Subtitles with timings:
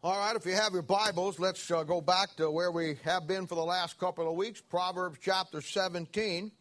[0.00, 3.26] All right, if you have your Bibles, let's uh, go back to where we have
[3.26, 6.52] been for the last couple of weeks Proverbs chapter 17.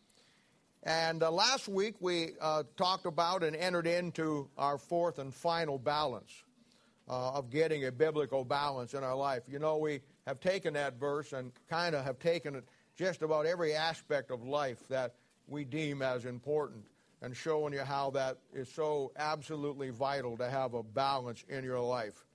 [0.81, 5.77] And uh, last week we uh, talked about and entered into our fourth and final
[5.77, 6.31] balance
[7.07, 9.43] uh, of getting a biblical balance in our life.
[9.47, 12.63] You know, we have taken that verse and kind of have taken it
[12.95, 15.13] just about every aspect of life that
[15.45, 16.85] we deem as important
[17.21, 21.81] and showing you how that is so absolutely vital to have a balance in your
[21.81, 22.26] life.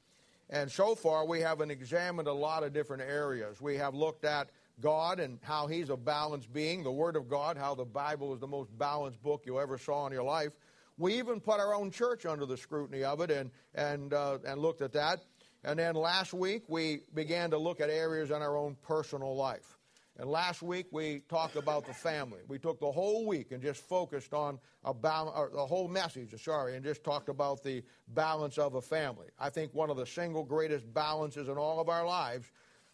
[0.52, 3.58] And so far, we haven't examined a lot of different areas.
[3.62, 7.56] We have looked at God and how He's a balanced being, the Word of God,
[7.56, 10.52] how the Bible is the most balanced book you ever saw in your life.
[10.98, 14.60] We even put our own church under the scrutiny of it and, and, uh, and
[14.60, 15.20] looked at that.
[15.64, 19.78] And then last week, we began to look at areas in our own personal life.
[20.18, 22.40] And last week we talked about the family.
[22.46, 26.84] We took the whole week and just focused on a the whole message, sorry, and
[26.84, 29.28] just talked about the balance of a family.
[29.38, 32.50] I think one of the single greatest balances in all of our lives,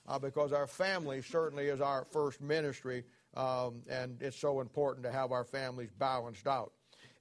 [0.07, 5.13] uh, because our family certainly is our first ministry, um, and it's so important to
[5.13, 6.73] have our families balanced out.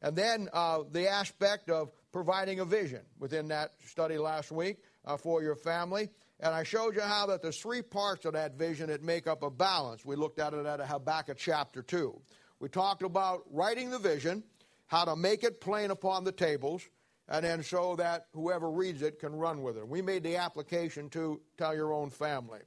[0.01, 5.17] And then uh, the aspect of providing a vision within that study last week uh,
[5.17, 6.09] for your family.
[6.39, 9.41] And I showed you how that there's three parts of that vision that make up
[9.41, 10.05] a balance.
[10.05, 12.19] We looked at it at Habakkuk chapter 2.
[12.59, 14.43] We talked about writing the vision,
[14.85, 16.87] how to make it plain upon the tables,
[17.27, 19.87] and then so that whoever reads it can run with it.
[19.87, 22.59] We made the application to tell your own family.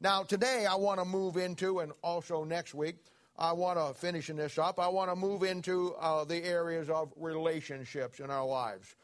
[0.00, 2.96] Now, today I want to move into, and also next week,
[3.38, 7.12] I want to, finishing this up, I want to move into uh, the areas of
[7.16, 8.94] relationships in our lives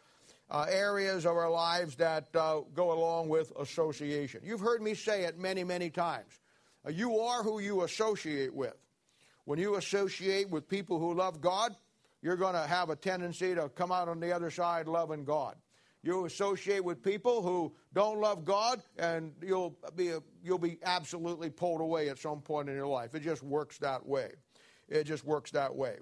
[0.50, 4.40] uh, areas of our lives that uh, go along with association.
[4.44, 6.40] You've heard me say it many, many times.
[6.86, 8.74] Uh, you are who you associate with.
[9.44, 11.74] When you associate with people who love God,
[12.22, 15.56] you're going to have a tendency to come out on the other side loving God.
[16.02, 20.12] You associate with people who don't love God, and you'll be,
[20.42, 23.14] you'll be absolutely pulled away at some point in your life.
[23.14, 24.30] It just works that way.
[24.88, 25.98] It just works that way.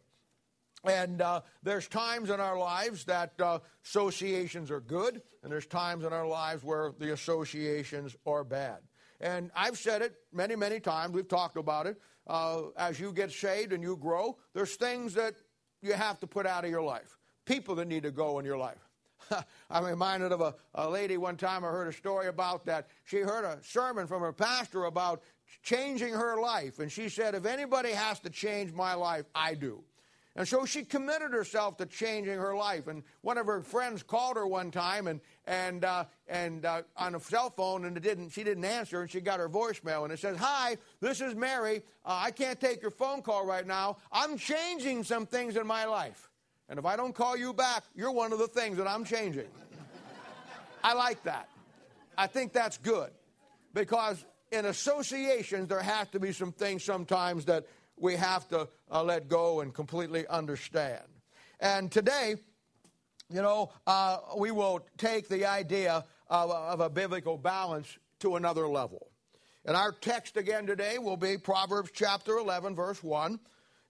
[0.87, 6.05] And uh, there's times in our lives that uh, associations are good, and there's times
[6.05, 8.79] in our lives where the associations are bad.
[9.21, 11.13] And I've said it many, many times.
[11.13, 12.01] We've talked about it.
[12.27, 15.35] Uh, as you get saved and you grow, there's things that
[15.83, 18.59] you have to put out of your life, people that need to go in your
[18.59, 18.89] life.
[19.71, 22.89] I'm reminded of a, a lady one time I heard a story about that.
[23.05, 25.23] She heard a sermon from her pastor about
[25.63, 29.83] changing her life, and she said, If anybody has to change my life, I do.
[30.37, 32.89] And so she committed herself to changing her life.
[32.89, 37.15] And one of her friends called her one time and, and, uh, and uh, on
[37.15, 40.05] a cell phone, and it didn't, she didn't answer, and she got her voicemail.
[40.05, 41.83] And it says, Hi, this is Mary.
[42.05, 43.97] Uh, I can't take your phone call right now.
[44.13, 46.29] I'm changing some things in my life.
[46.69, 49.49] And if I don't call you back, you're one of the things that I'm changing.
[50.85, 51.49] I like that.
[52.19, 53.11] I think that's good.
[53.73, 54.23] Because
[54.53, 57.67] in associations, there have to be some things sometimes that
[57.97, 61.03] we have to uh, let go and completely understand.
[61.61, 62.37] And today,
[63.31, 68.69] you know, uh, we will take the idea of, of a biblical balance to another
[68.69, 69.11] level.
[69.65, 73.41] And our text again today will be Proverbs chapter 11, verse 1.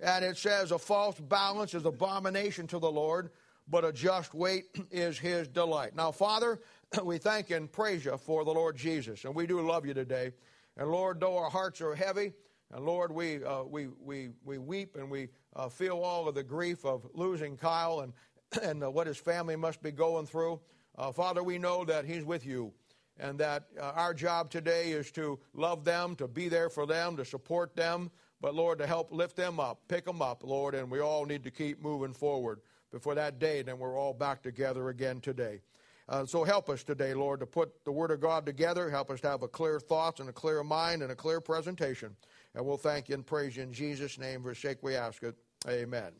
[0.00, 3.30] And it says, A false balance is abomination to the Lord,
[3.68, 5.94] but a just weight is his delight.
[5.94, 6.60] Now, Father,
[7.02, 9.24] we thank and praise you for the Lord Jesus.
[9.24, 10.32] And we do love you today.
[10.78, 12.32] And Lord, though our hearts are heavy,
[12.72, 16.42] and Lord, we, uh, we, we, we weep and we uh, feel all of the
[16.42, 18.12] grief of losing Kyle and,
[18.62, 20.60] and uh, what his family must be going through.
[20.98, 22.72] Uh, Father, we know that he's with you
[23.18, 27.16] and that uh, our job today is to love them, to be there for them,
[27.16, 28.10] to support them,
[28.40, 31.44] but Lord, to help lift them up, pick them up, Lord, and we all need
[31.44, 32.60] to keep moving forward
[32.92, 35.60] before that day, then we're all back together again today.
[36.08, 38.88] Uh, so help us today, Lord, to put the Word of God together.
[38.88, 42.14] Help us to have a clear thoughts and a clear mind and a clear presentation.
[42.56, 44.42] And we'll thank you and praise you in Jesus' name.
[44.42, 45.36] For sake we ask it.
[45.68, 46.12] Amen.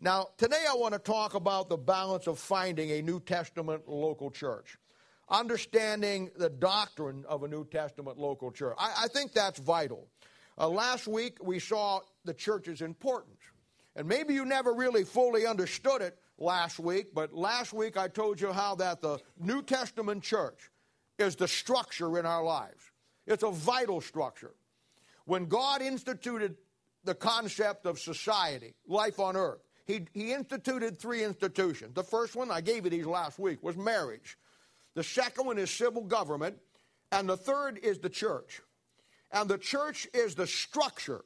[0.00, 4.30] Now, today I want to talk about the balance of finding a New Testament local
[4.30, 4.78] church.
[5.28, 8.74] Understanding the doctrine of a New Testament local church.
[8.78, 10.08] I, I think that's vital.
[10.56, 13.40] Uh, last week we saw the church's importance.
[13.96, 18.40] And maybe you never really fully understood it last week, but last week I told
[18.40, 20.70] you how that the New Testament church
[21.18, 22.92] is the structure in our lives.
[23.26, 24.54] It's a vital structure.
[25.26, 26.56] When God instituted
[27.04, 31.94] the concept of society, life on earth, he, he instituted three institutions.
[31.94, 34.36] The first one, I gave you these last week, was marriage.
[34.94, 36.56] The second one is civil government.
[37.12, 38.60] And the third is the church.
[39.30, 41.24] And the church is the structure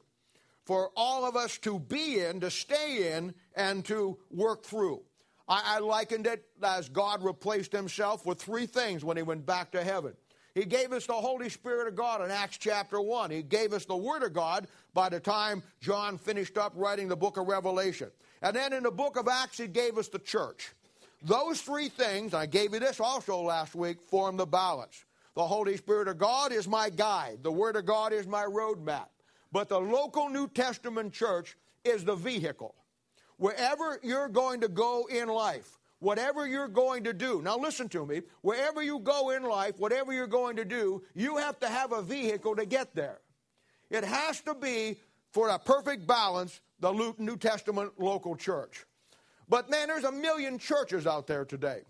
[0.65, 5.01] for all of us to be in, to stay in, and to work through.
[5.47, 9.71] I, I likened it as God replaced himself with three things when he went back
[9.71, 10.13] to heaven.
[10.53, 13.31] He gave us the Holy Spirit of God in Acts chapter 1.
[13.31, 17.15] He gave us the Word of God by the time John finished up writing the
[17.15, 18.09] book of Revelation.
[18.41, 20.73] And then in the book of Acts, He gave us the church.
[21.23, 25.05] Those three things, I gave you this also last week, form the balance.
[25.35, 29.07] The Holy Spirit of God is my guide, the Word of God is my roadmap.
[29.51, 31.55] But the local New Testament church
[31.85, 32.75] is the vehicle.
[33.37, 38.05] Wherever you're going to go in life, whatever you're going to do, now listen to
[38.05, 41.93] me, wherever you go in life, whatever you're going to do, you have to have
[41.93, 43.19] a vehicle to get there.
[43.89, 44.97] It has to be,
[45.31, 48.85] for a perfect balance, the New Testament local church.
[49.47, 51.81] But man, there's a million churches out there today.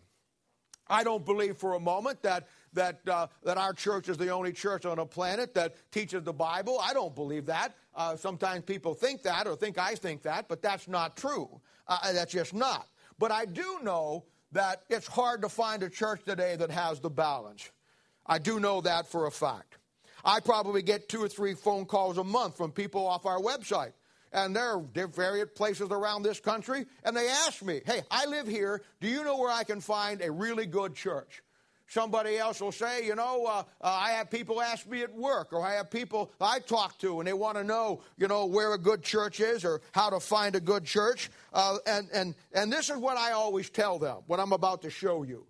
[0.88, 4.52] I don't believe for a moment that that uh, that our church is the only
[4.52, 6.80] church on the planet that teaches the Bible.
[6.82, 7.76] I don't believe that.
[7.96, 11.62] Uh, sometimes people think that or think I think that, but that's not true.
[11.88, 12.88] Uh, that's just not.
[13.22, 17.12] But I do know that it's hard to find a church today that has the
[17.12, 17.70] balance.
[18.26, 19.78] I do know that for a fact.
[20.26, 23.94] I probably get two or three phone calls a month from people off our website.
[24.34, 26.88] And they're, they're various places around this country.
[27.04, 28.82] And they ask me, hey, I live here.
[29.00, 31.44] Do you know where I can find a really good church?
[31.92, 35.52] Somebody else will say, you know, uh, uh, I have people ask me at work,
[35.52, 38.74] or I have people I talk to, and they want to know, you know, where
[38.74, 41.30] a good church is or how to find a good church.
[41.52, 44.90] Uh, and, and, and this is what I always tell them, what I'm about to
[44.90, 45.46] show you.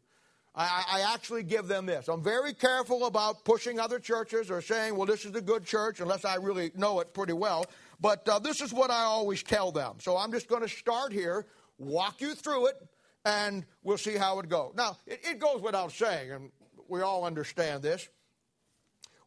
[0.56, 2.08] I, I, actually give them this.
[2.08, 6.02] I'm very careful about pushing other churches or saying, well, this is a good church,
[6.02, 7.66] unless I really know it pretty well.
[8.02, 9.98] But uh, this is what I always tell them.
[10.00, 11.46] So I'm just going to start here,
[11.78, 12.82] walk you through it,
[13.25, 14.73] and we'll see how it goes.
[14.75, 16.51] Now, it, it goes without saying, and
[16.88, 18.09] we all understand this.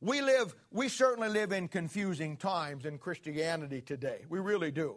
[0.01, 4.25] We live, we certainly live in confusing times in Christianity today.
[4.29, 4.97] We really do.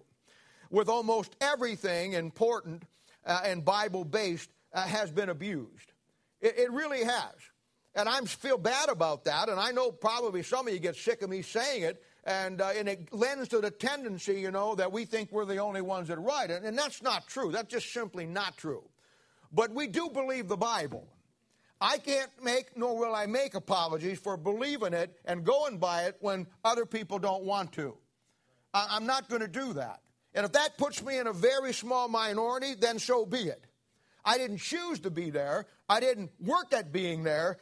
[0.69, 2.83] With almost everything important
[3.25, 5.93] uh, and Bible based uh, has been abused.
[6.41, 7.33] It, it really has.
[7.95, 11.23] And I feel bad about that, and I know probably some of you get sick
[11.23, 14.91] of me saying it, and, uh, and it lends to the tendency, you know, that
[14.91, 16.63] we think we're the only ones that right it.
[16.63, 17.53] And that's not true.
[17.53, 18.83] That's just simply not true.
[19.53, 21.07] But we do believe the Bible.
[21.79, 26.17] I can't make, nor will I make apologies for believing it and going by it
[26.19, 27.95] when other people don't want to.
[28.73, 30.01] I, am not going to do that.
[30.35, 33.63] And if that puts me in a very small minority, then so be it.
[34.25, 35.65] I didn't choose to be there.
[35.87, 37.57] I didn't work at being there.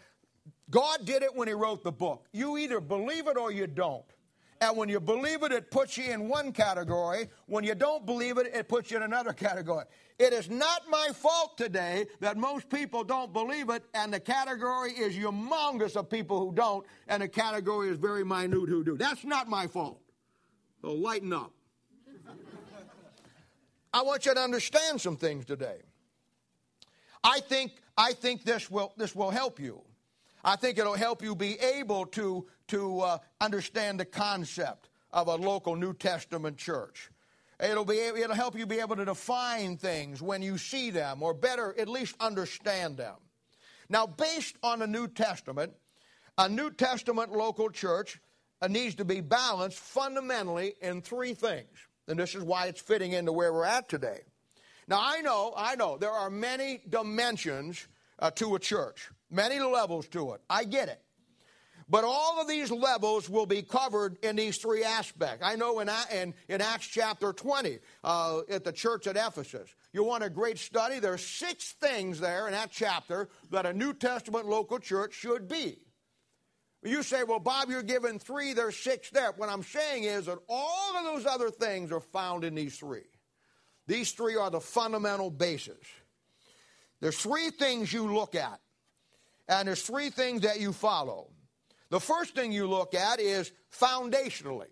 [0.71, 2.25] God did it when He wrote the book.
[2.31, 4.05] You either believe it or you don't.
[4.65, 7.29] And when you believe it, it puts you in one category.
[7.45, 9.85] When you don't believe it, it puts you in another category.
[10.17, 14.91] It is not my fault today that most people don't believe it, and the category
[14.93, 18.97] is humongous of people who don't, and the category is very minute who do.
[18.97, 20.01] That's not my fault.
[20.81, 21.51] So lighten up.
[23.93, 25.77] I want you to understand some things today.
[27.23, 29.83] I think, I think this, will, this will help you.
[30.43, 35.35] I think it'll help you be able to, to uh, understand the concept of a
[35.35, 37.09] local New Testament church.
[37.59, 41.33] It'll, be, it'll help you be able to define things when you see them, or
[41.33, 43.15] better, at least understand them.
[43.87, 45.73] Now, based on the New Testament,
[46.37, 48.19] a New Testament local church
[48.61, 51.69] uh, needs to be balanced fundamentally in three things.
[52.07, 54.21] And this is why it's fitting into where we're at today.
[54.87, 57.87] Now, I know, I know, there are many dimensions
[58.19, 60.41] uh, to a church many levels to it.
[60.49, 61.01] I get it.
[61.87, 65.45] But all of these levels will be covered in these three aspects.
[65.45, 70.03] I know in, in, in Acts chapter 20 uh, at the church at Ephesus, you
[70.03, 70.99] want a great study?
[70.99, 75.47] There are six things there in that chapter that a New Testament local church should
[75.47, 75.77] be.
[76.83, 79.31] You say, well, Bob, you're given three, there's six there.
[79.37, 83.05] What I'm saying is that all of those other things are found in these three.
[83.87, 85.77] These three are the fundamental basis.
[86.99, 88.59] There's three things you look at
[89.47, 91.27] and there's three things that you follow.
[91.95, 94.67] The first thing you look at is foundationally.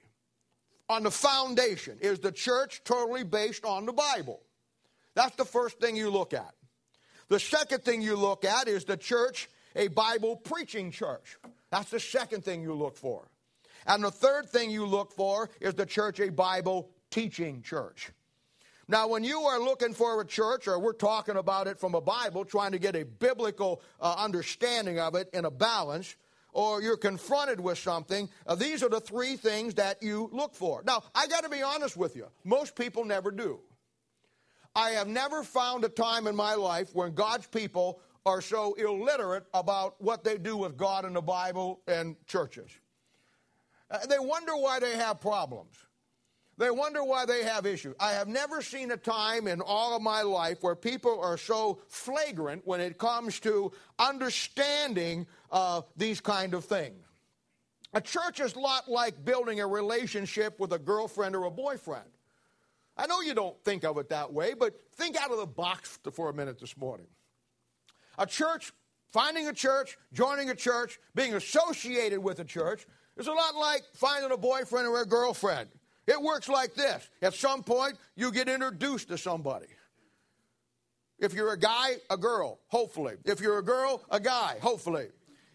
[0.89, 4.41] On the foundation, is the church totally based on the Bible?
[5.15, 6.53] That's the first thing you look at.
[7.29, 11.37] The second thing you look at is the church a Bible preaching church.
[11.71, 13.29] That's the second thing you look for.
[13.87, 18.11] And the third thing you look for is the church a Bible teaching church.
[18.89, 22.01] Now, when you are looking for a church, or we're talking about it from a
[22.01, 26.17] Bible, trying to get a biblical uh, understanding of it in a balance,
[26.53, 30.83] or you're confronted with something, uh, these are the three things that you look for.
[30.85, 32.27] Now, I got to be honest with you.
[32.43, 33.59] Most people never do.
[34.75, 39.45] I have never found a time in my life when God's people are so illiterate
[39.53, 42.71] about what they do with God and the Bible and churches.
[43.91, 45.75] Uh, they wonder why they have problems.
[46.57, 47.95] They wonder why they have issues.
[47.99, 51.79] I have never seen a time in all of my life where people are so
[51.87, 56.99] flagrant when it comes to understanding uh, these kind of things.
[57.93, 62.09] A church is a lot like building a relationship with a girlfriend or a boyfriend.
[62.97, 65.99] I know you don't think of it that way, but think out of the box
[66.11, 67.05] for a minute this morning.
[68.17, 68.73] A church,
[69.11, 72.85] finding a church, joining a church, being associated with a church
[73.17, 75.69] is a lot like finding a boyfriend or a girlfriend.
[76.07, 77.07] It works like this.
[77.21, 79.67] At some point, you get introduced to somebody.
[81.19, 83.15] If you're a guy, a girl, hopefully.
[83.23, 85.07] If you're a girl, a guy, hopefully.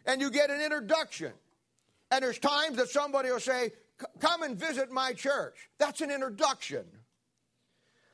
[0.08, 1.32] And you get an introduction.
[2.10, 3.70] And there's times that somebody will say,
[4.20, 5.68] Come and visit my church.
[5.78, 6.84] That's an introduction.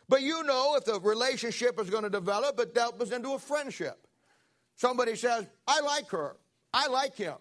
[0.08, 4.06] But you know if the relationship is going to develop, it develops into a friendship.
[4.76, 6.36] Somebody says, I like her.
[6.72, 7.34] I like him.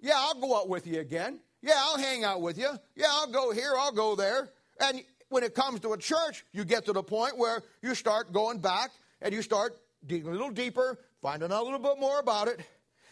[0.00, 1.40] Yeah, I'll go out with you again.
[1.60, 2.70] Yeah, I'll hang out with you.
[2.96, 4.48] Yeah, I'll go here, I'll go there.
[4.80, 8.32] And when it comes to a church, you get to the point where you start
[8.32, 12.20] going back and you start digging a little deeper, finding out a little bit more
[12.20, 12.60] about it.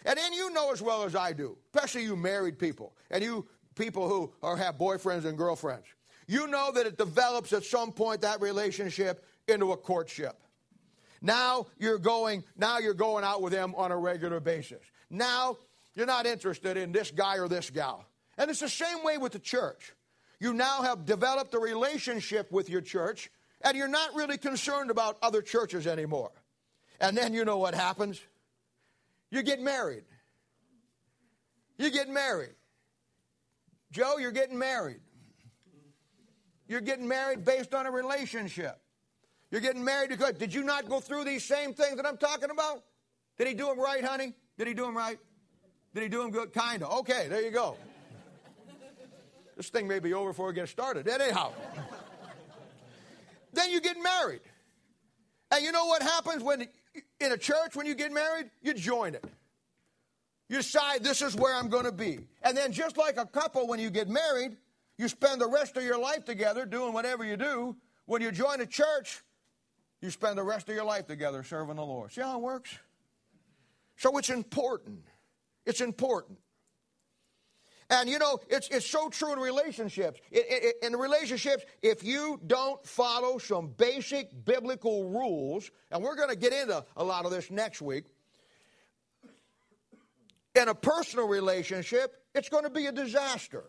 [0.06, 3.46] And then you know as well as I do, especially you married people and you
[3.74, 5.86] people who are, have boyfriends and girlfriends.
[6.28, 10.40] You know that it develops at some point that relationship into a courtship.
[11.20, 14.82] Now you're going, now you're going out with them on a regular basis.
[15.10, 15.58] Now
[15.94, 18.06] you're not interested in this guy or this gal.
[18.38, 19.92] And it's the same way with the church.
[20.38, 23.30] You now have developed a relationship with your church,
[23.62, 26.30] and you're not really concerned about other churches anymore.
[27.00, 28.20] And then you know what happens?
[29.30, 30.04] You get married.
[31.78, 32.54] You get married.
[33.90, 35.00] Joe, you're getting married.
[36.68, 38.80] You're getting married based on a relationship.
[39.50, 42.50] You're getting married because, did you not go through these same things that I'm talking
[42.50, 42.82] about?
[43.38, 44.34] Did he do them right, honey?
[44.58, 45.18] Did he do them right?
[45.94, 46.52] Did he do them good?
[46.52, 46.98] Kind of.
[47.00, 47.76] Okay, there you go.
[49.56, 51.06] this thing may be over before we get started.
[51.06, 51.52] Anyhow.
[53.52, 54.40] then you get married.
[55.52, 56.66] And you know what happens when
[57.20, 58.50] in a church when you get married?
[58.62, 59.24] You join it.
[60.48, 62.20] You decide this is where I'm going to be.
[62.42, 64.56] And then just like a couple when you get married,
[64.96, 67.76] you spend the rest of your life together doing whatever you do.
[68.06, 69.22] When you join a church,
[70.00, 72.12] you spend the rest of your life together serving the Lord.
[72.12, 72.78] See how it works?
[73.96, 75.02] So it's important.
[75.64, 76.38] It's important.
[77.88, 80.20] And you know, it's, it's so true in relationships.
[80.30, 86.30] It, it, in relationships, if you don't follow some basic biblical rules, and we're going
[86.30, 88.04] to get into a lot of this next week,
[90.56, 93.64] in a personal relationship, it's going to be a disaster.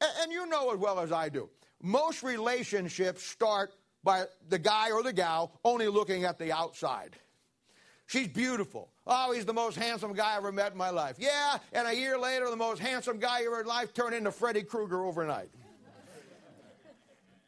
[0.00, 1.50] And, and you know as well as I do,
[1.82, 3.74] most relationships start
[4.04, 7.16] by the guy or the gal only looking at the outside.
[8.06, 8.90] She's beautiful.
[9.06, 11.16] Oh, he's the most handsome guy I ever met in my life.
[11.18, 14.62] Yeah, and a year later, the most handsome guy ever in life turned into Freddy
[14.62, 15.50] Krueger overnight.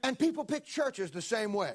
[0.02, 1.74] and people pick churches the same way.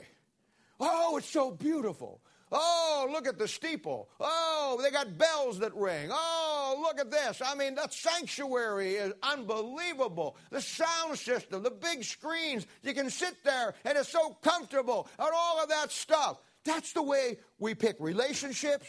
[0.79, 2.21] Oh, it's so beautiful.
[2.51, 4.09] Oh, look at the steeple.
[4.19, 6.09] Oh, they got bells that ring.
[6.11, 7.41] Oh, look at this.
[7.45, 10.35] I mean, that sanctuary is unbelievable.
[10.49, 15.29] The sound system, the big screens, you can sit there and it's so comfortable, and
[15.33, 16.41] all of that stuff.
[16.63, 18.85] That's the way we pick relationships,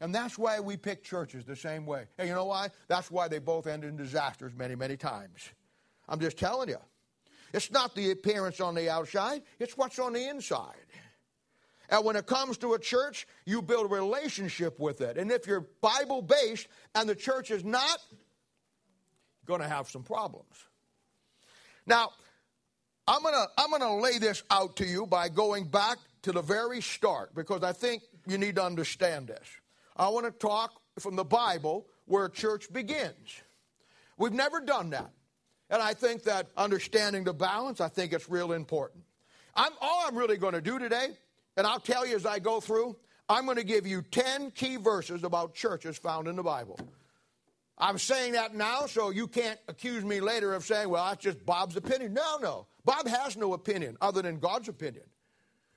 [0.00, 2.06] and that's why we pick churches the same way.
[2.18, 2.68] And you know why?
[2.88, 5.50] That's why they both end in disasters many, many times.
[6.08, 6.78] I'm just telling you.
[7.52, 10.74] It's not the appearance on the outside, it's what's on the inside.
[11.88, 15.16] And when it comes to a church, you build a relationship with it.
[15.16, 20.02] And if you're Bible based and the church is not, you're going to have some
[20.02, 20.64] problems.
[21.86, 22.10] Now,
[23.06, 26.32] I'm going to I'm going to lay this out to you by going back to
[26.32, 29.46] the very start because I think you need to understand this.
[29.96, 33.40] I want to talk from the Bible where church begins.
[34.18, 35.12] We've never done that.
[35.70, 39.04] And I think that understanding the balance, I think it's real important.
[39.54, 41.16] I'm, all I'm really going to do today
[41.56, 42.96] and I'll tell you as I go through,
[43.28, 46.76] I'm going to give you 10 key verses about churches found in the Bible.
[47.78, 51.46] I'm saying that now so you can't accuse me later of saying, well, that's just
[51.46, 52.14] Bob's opinion.
[52.14, 52.66] No, no.
[52.84, 55.04] Bob has no opinion other than God's opinion.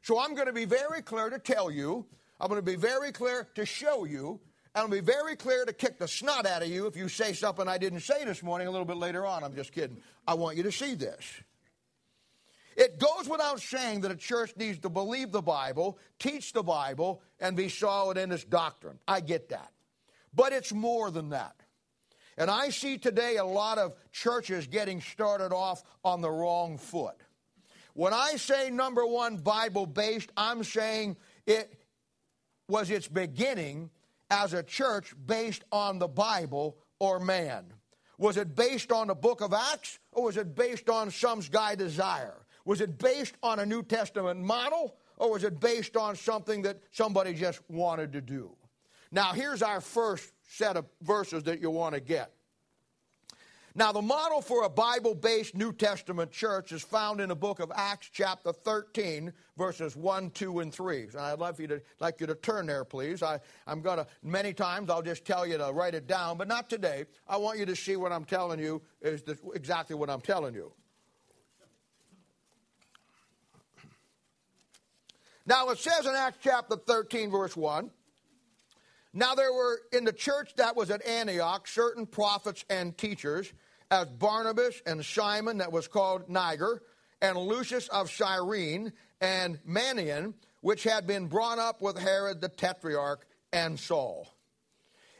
[0.02, 2.06] So I'm going to be very clear to tell you,
[2.40, 4.40] I'm going to be very clear to show you,
[4.74, 7.34] and I'll be very clear to kick the snot out of you if you say
[7.34, 9.44] something I didn't say this morning a little bit later on.
[9.44, 9.98] I'm just kidding.
[10.28, 11.26] I want you to see this.
[12.78, 17.22] It goes without saying that a church needs to believe the Bible, teach the Bible,
[17.42, 19.00] and be solid in its doctrine.
[19.06, 19.72] I get that.
[20.34, 21.56] But it's more than that.
[22.38, 27.18] And I see today a lot of churches getting started off on the wrong foot.
[28.00, 31.84] When I say number one, Bible based, I'm saying it
[32.70, 33.90] was its beginning
[34.32, 37.66] as a church based on the Bible or man.
[38.18, 41.76] Was it based on the book of Acts or was it based on some guy
[41.76, 42.46] desire?
[42.64, 46.80] Was it based on a New Testament model or was it based on something that
[46.92, 48.56] somebody just wanted to do?
[49.12, 52.32] Now, here's our first set of verses that you want to get.
[53.76, 57.60] Now, the model for a Bible based New Testament church is found in the book
[57.60, 61.04] of Acts, chapter 13, verses 1, 2, and 3.
[61.04, 63.22] And I'd love you to, like you to turn there, please.
[63.22, 66.48] I, I'm going to, many times, I'll just tell you to write it down, but
[66.48, 67.06] not today.
[67.28, 70.56] I want you to see what I'm telling you is the, exactly what I'm telling
[70.56, 70.72] you.
[75.46, 77.92] Now, it says in Acts chapter 13, verse 1
[79.14, 83.52] now there were in the church that was at Antioch certain prophets and teachers,
[83.92, 86.84] as Barnabas and Simon, that was called Niger,
[87.22, 93.26] and Lucius of Cyrene, and Manaen, which had been brought up with Herod the Tetrarch
[93.52, 94.28] and Saul.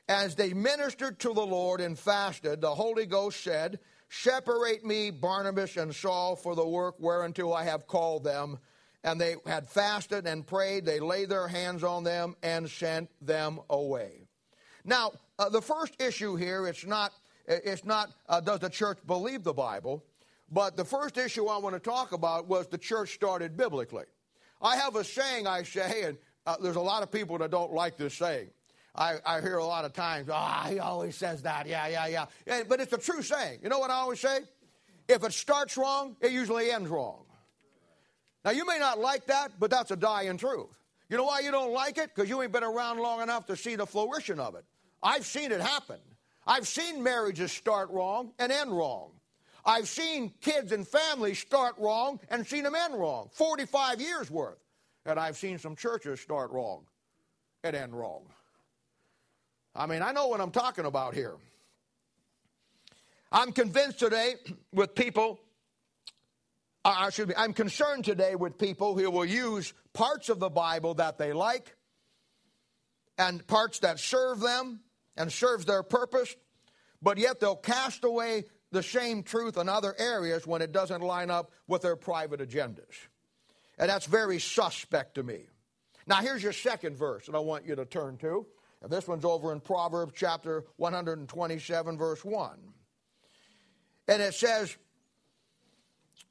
[0.08, 3.80] As they ministered to the Lord and fasted, the Holy Ghost said,
[4.10, 8.58] Separate me, Barnabas and Saul, for the work whereunto I have called them
[9.04, 10.86] and they had fasted and prayed.
[10.86, 14.28] They laid their hands on them and sent them away.
[14.84, 17.12] Now, uh, the first issue here, it's not,
[17.48, 20.04] it's not uh, does the church believe the Bible,
[20.52, 24.06] but the first issue I want to talk about was the church started biblically.
[24.62, 27.72] I have a saying I say, and uh, there's a lot of people that don't
[27.72, 28.50] like this saying.
[28.96, 31.68] I, I hear a lot of times, ah, oh, he always says that.
[31.68, 32.26] Yeah, yeah, yeah.
[32.48, 33.60] And, but it's a true saying.
[33.64, 34.40] You know what I always say?
[35.08, 37.24] If it starts wrong, it usually ends wrong.
[38.46, 40.68] Now, you may not like that, but that's a dying truth.
[41.10, 42.14] You know why you don't like it?
[42.14, 44.64] Because you ain't been around long enough to see the fruition of it.
[45.02, 46.00] I've seen it happen.
[46.46, 49.12] I've seen marriages start wrong and end wrong.
[49.66, 53.30] I've seen kids and families start wrong and seen them end wrong.
[53.34, 54.58] 45 years worth.
[55.06, 56.86] And I've seen some churches start wrong
[57.64, 58.24] and end wrong.
[59.76, 61.36] I mean, I know what I'm talking about here.
[63.32, 64.36] I'm convinced today
[64.74, 65.40] with people
[66.86, 70.94] uh, excuse me, I'm concerned today with people who will use parts of the Bible
[70.96, 71.76] that they like
[73.18, 74.80] and parts that serve them
[75.18, 76.34] and serves their purpose,
[77.02, 81.30] but yet they'll cast away the same truth in other areas when it doesn't line
[81.30, 83.08] up with their private agendas.
[83.78, 85.48] And that's very suspect to me.
[86.08, 88.46] Now, here's your second verse that I want you to turn to.
[88.82, 92.60] And this one's over in Proverbs chapter 127, verse 1.
[94.08, 94.76] And it says,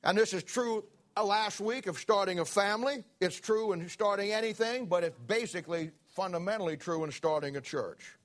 [0.03, 0.85] and this is true
[1.17, 3.05] uh, last week of starting a family.
[3.21, 8.17] It's true in starting anything, but it's basically fundamentally true in starting a church.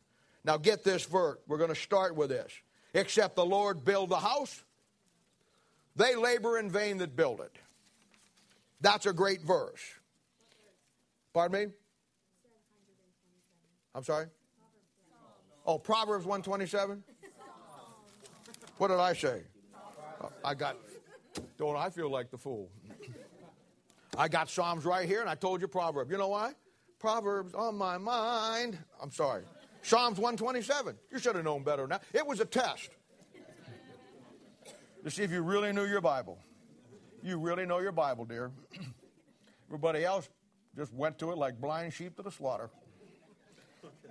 [0.46, 1.38] Now, get this verse.
[1.48, 2.52] We're going to start with this.
[2.94, 4.64] Except the Lord build the house,
[5.96, 7.56] they labor in vain that build it.
[8.82, 9.82] That's a great verse.
[11.34, 11.74] Pardon me?
[13.96, 14.28] I'm sorry?
[15.66, 17.04] Oh, Proverbs 127?
[18.78, 19.44] What did I say?
[20.22, 20.78] Oh, I got
[21.58, 22.70] don't I feel like the fool?
[24.18, 26.12] I got Psalms right here, and I told you Proverbs.
[26.12, 26.54] You know why?
[27.00, 28.78] Proverbs on my mind.
[29.02, 29.44] I'm sorry.
[29.82, 30.96] Psalms 127.
[31.12, 32.00] You should have known better now.
[32.14, 32.90] It was a test
[35.04, 36.40] to see if you really knew your Bible.
[37.22, 38.52] You really know your Bible, dear.
[39.70, 40.30] Everybody else
[40.78, 42.70] just went to it like blind sheep to the slaughter.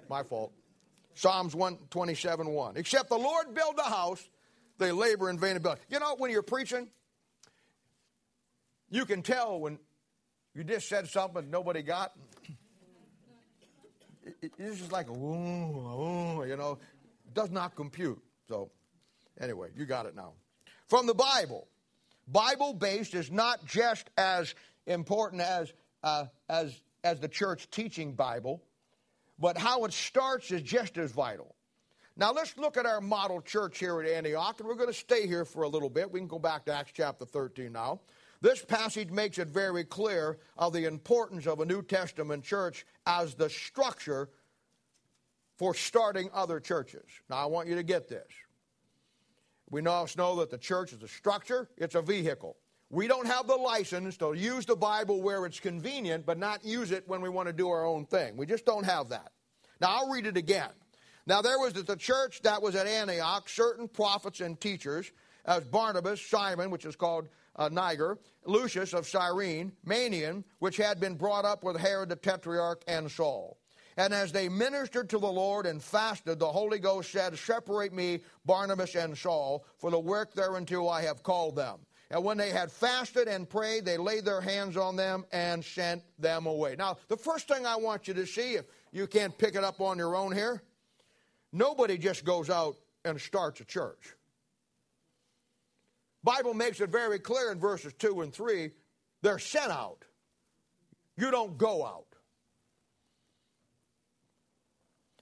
[0.08, 0.52] My fault.
[1.14, 2.76] Psalms 127 1.
[2.76, 4.28] Except the Lord build the house,
[4.78, 5.78] they labor in vain and build.
[5.88, 6.88] You know, when you're preaching,
[8.92, 9.78] you can tell when
[10.54, 12.12] you just said something nobody got.
[14.40, 16.78] It, it's just like, ooh, ooh, you know,
[17.34, 18.22] does not compute.
[18.48, 18.70] So,
[19.40, 20.34] anyway, you got it now.
[20.88, 21.66] From the Bible,
[22.28, 24.54] Bible based is not just as
[24.86, 25.72] important as,
[26.04, 28.62] uh, as, as the church teaching Bible,
[29.38, 31.54] but how it starts is just as vital.
[32.14, 35.26] Now, let's look at our model church here at Antioch, and we're going to stay
[35.26, 36.12] here for a little bit.
[36.12, 38.00] We can go back to Acts chapter 13 now.
[38.42, 43.34] This passage makes it very clear of the importance of a New Testament church as
[43.34, 44.30] the structure
[45.56, 47.04] for starting other churches.
[47.30, 48.26] Now, I want you to get this.
[49.70, 52.56] We now know that the church is a structure, it's a vehicle.
[52.90, 56.90] We don't have the license to use the Bible where it's convenient, but not use
[56.90, 58.36] it when we want to do our own thing.
[58.36, 59.30] We just don't have that.
[59.80, 60.70] Now, I'll read it again.
[61.26, 65.12] Now, there was at the church that was at Antioch certain prophets and teachers,
[65.44, 71.14] as Barnabas, Simon, which is called uh, Niger, Lucius of Cyrene, Manaen, which had been
[71.14, 73.58] brought up with Herod the Tetrarch and Saul.
[73.96, 78.20] And as they ministered to the Lord and fasted, the Holy Ghost said, Separate me,
[78.46, 81.80] Barnabas and Saul, for the work thereunto I have called them.
[82.10, 86.02] And when they had fasted and prayed, they laid their hands on them and sent
[86.18, 86.76] them away.
[86.76, 89.80] Now, the first thing I want you to see, if you can't pick it up
[89.80, 90.62] on your own here,
[91.52, 94.14] nobody just goes out and starts a church.
[96.24, 98.70] Bible makes it very clear in verses 2 and 3
[99.22, 100.04] they're sent out.
[101.16, 102.06] You don't go out.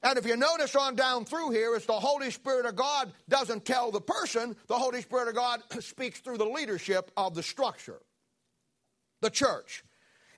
[0.03, 3.67] And if you notice on down through here, it's the Holy Spirit of God doesn't
[3.67, 8.01] tell the person, the Holy Spirit of God speaks through the leadership of the structure,
[9.21, 9.85] the church.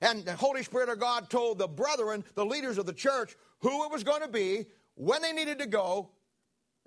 [0.01, 3.85] And the Holy Spirit of God told the brethren, the leaders of the church, who
[3.85, 6.09] it was going to be, when they needed to go,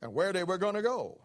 [0.02, 1.18] and where they were going to go.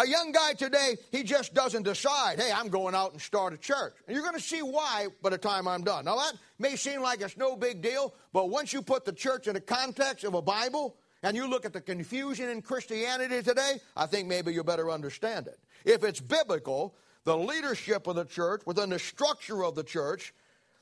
[0.00, 3.58] A young guy today, he just doesn't decide, hey, I'm going out and start a
[3.58, 3.92] church.
[4.06, 6.06] And you're going to see why by the time I'm done.
[6.06, 9.46] Now, that may seem like it's no big deal, but once you put the church
[9.46, 13.78] in the context of a Bible and you look at the confusion in Christianity today,
[13.94, 15.58] I think maybe you better understand it.
[15.84, 20.32] If it's biblical, the leadership of the church, within the structure of the church,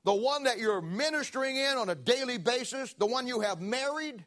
[0.05, 4.25] the one that you're ministering in on a daily basis, the one you have married,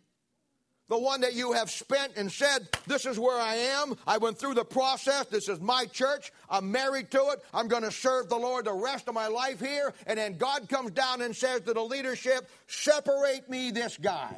[0.91, 3.95] the one that you have spent and said, This is where I am.
[4.05, 5.25] I went through the process.
[5.27, 6.33] This is my church.
[6.49, 7.41] I'm married to it.
[7.53, 9.93] I'm going to serve the Lord the rest of my life here.
[10.05, 14.35] And then God comes down and says to the leadership, Separate me this guy.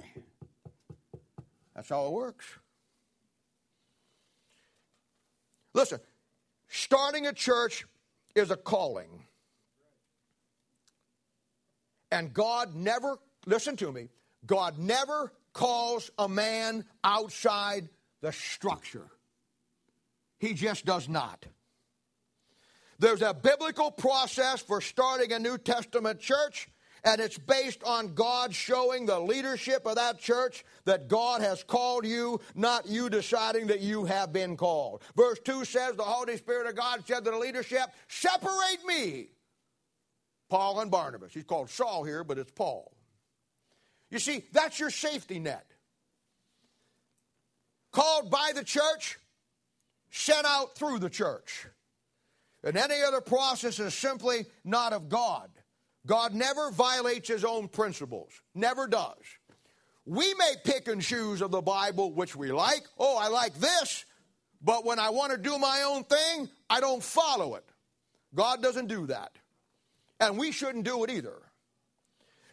[1.73, 2.45] That's how it works.
[5.73, 5.99] Listen,
[6.67, 7.87] starting a church
[8.35, 9.23] is a calling.
[12.11, 14.09] And God never, listen to me,
[14.45, 17.89] God never calls a man outside
[18.21, 19.09] the structure.
[20.39, 21.45] He just does not.
[22.99, 26.69] There's a biblical process for starting a New Testament church,
[27.03, 32.05] and it's based on God showing the leadership of that church that God has called
[32.05, 35.01] you, not you deciding that you have been called.
[35.15, 39.27] Verse 2 says, The Holy Spirit of God said to the leadership, Separate me,
[40.49, 41.33] Paul and Barnabas.
[41.33, 42.92] He's called Saul here, but it's Paul.
[44.13, 45.65] You see, that's your safety net.
[47.91, 49.17] Called by the church,
[50.11, 51.65] sent out through the church.
[52.63, 55.49] And any other process is simply not of God.
[56.05, 59.17] God never violates his own principles, never does.
[60.05, 62.83] We may pick and choose of the Bible which we like.
[62.99, 64.05] Oh, I like this,
[64.61, 67.65] but when I want to do my own thing, I don't follow it.
[68.35, 69.31] God doesn't do that.
[70.19, 71.41] And we shouldn't do it either.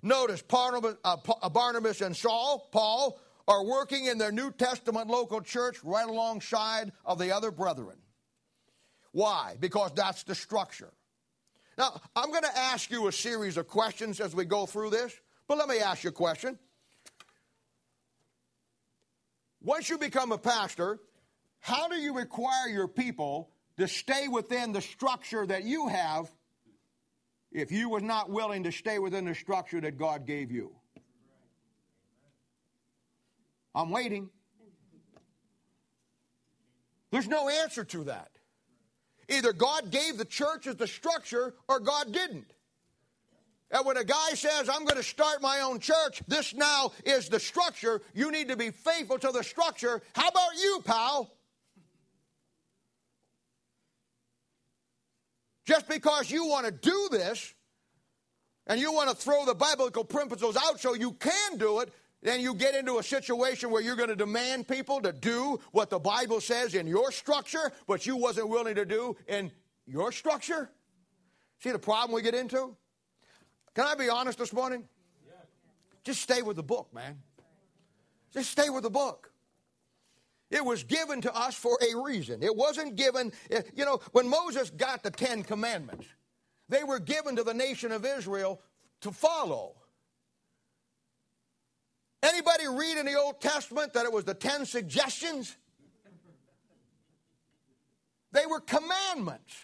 [0.03, 5.41] Notice Barnabas, uh, uh, Barnabas and Saul, Paul, are working in their New Testament local
[5.41, 7.97] church right alongside of the other brethren.
[9.13, 9.57] Why?
[9.59, 10.93] Because that's the structure.
[11.77, 15.19] Now, I'm going to ask you a series of questions as we go through this,
[15.49, 16.59] but let me ask you a question.
[19.63, 20.99] Once you become a pastor,
[21.59, 26.31] how do you require your people to stay within the structure that you have
[27.53, 30.73] if you was not willing to stay within the structure that God gave you.
[33.75, 34.31] I'm waiting.
[37.11, 38.31] There's no answer to that.
[39.29, 42.53] Either God gave the church as the structure or God didn't.
[43.71, 47.29] And when a guy says, I'm going to start my own church, this now is
[47.29, 50.03] the structure, you need to be faithful to the structure.
[50.15, 51.31] How about you, pal?
[55.71, 57.55] Just because you want to do this
[58.67, 62.41] and you want to throw the biblical principles out so you can do it, then
[62.41, 66.01] you get into a situation where you're going to demand people to do what the
[66.01, 69.53] Bible says in your structure, but you wasn't willing to do in
[69.87, 70.73] your structure.
[71.61, 72.77] See the problem we get into?
[73.77, 74.89] Can I be honest this morning?
[76.03, 77.17] Just stay with the book, man.
[78.33, 79.30] Just stay with the book.
[80.51, 82.43] It was given to us for a reason.
[82.43, 86.07] It wasn't given, eh, you know, when Moses got the Ten Commandments,
[86.69, 88.61] they were given to the nation of Israel
[89.03, 89.77] to follow.
[92.23, 95.57] Anybody read in the Old Testament that it was the Ten Suggestions?
[98.33, 99.55] They were commandments.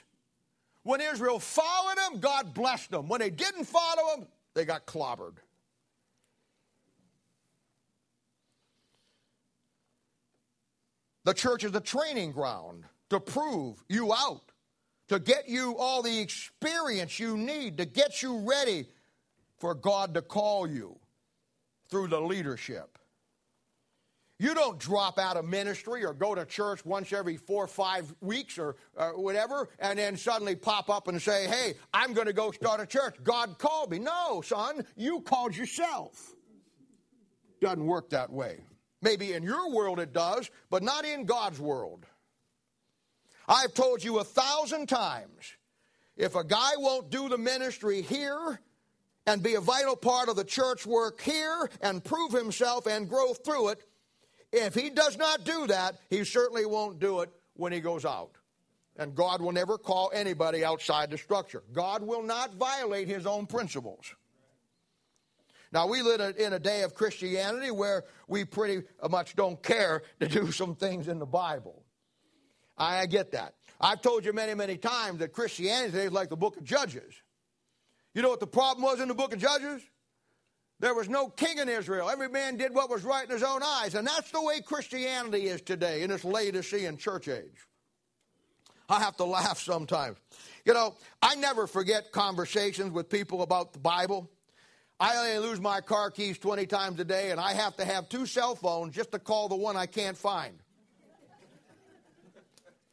[0.83, 3.09] When Israel followed them, God blessed them.
[3.09, 5.35] When they didn't follow them, they got clobbered.
[11.27, 14.53] The church is a training ground to prove you out,
[15.09, 18.87] to get you all the experience you need, to get you ready
[19.59, 20.97] for God to call you
[21.91, 22.97] through the leadership.
[24.39, 28.15] You don't drop out of ministry or go to church once every four or five
[28.21, 32.33] weeks or, or whatever and then suddenly pop up and say, hey, I'm going to
[32.33, 33.17] go start a church.
[33.25, 33.99] God called me.
[33.99, 36.37] No, son, you called yourself.
[37.61, 38.61] Doesn't work that way.
[39.03, 42.07] Maybe in your world it does, but not in God's world.
[43.49, 45.55] I've told you a thousand times
[46.17, 48.61] if a guy won't do the ministry here
[49.27, 53.35] and be a vital part of the church work here and prove himself and grow
[53.35, 53.85] through it,
[54.53, 58.33] if he does not do that, he certainly won't do it when he goes out.
[58.97, 61.63] And God will never call anybody outside the structure.
[61.73, 64.15] God will not violate his own principles.
[65.77, 70.27] Now, we live in a day of Christianity where we pretty much don't care to
[70.27, 71.85] do some things in the Bible.
[72.79, 73.57] I get that.
[73.79, 77.13] I've told you many, many times that Christianity is like the book of Judges.
[78.15, 79.83] You know what the problem was in the book of Judges?
[80.81, 82.09] There was no king in Israel.
[82.09, 83.95] Every man did what was right in his own eyes.
[83.95, 87.69] And that's the way Christianity is today in this Laodicean church age.
[88.89, 90.17] I have to laugh sometimes.
[90.65, 94.31] You know, I never forget conversations with people about the Bible.
[94.99, 98.09] I only lose my car keys 20 times a day, and I have to have
[98.09, 100.59] two cell phones just to call the one I can't find.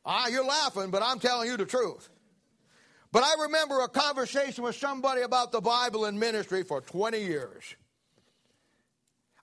[0.06, 2.10] ah, you're laughing, but I'm telling you the truth.
[3.14, 7.76] But I remember a conversation with somebody about the Bible and ministry for 20 years.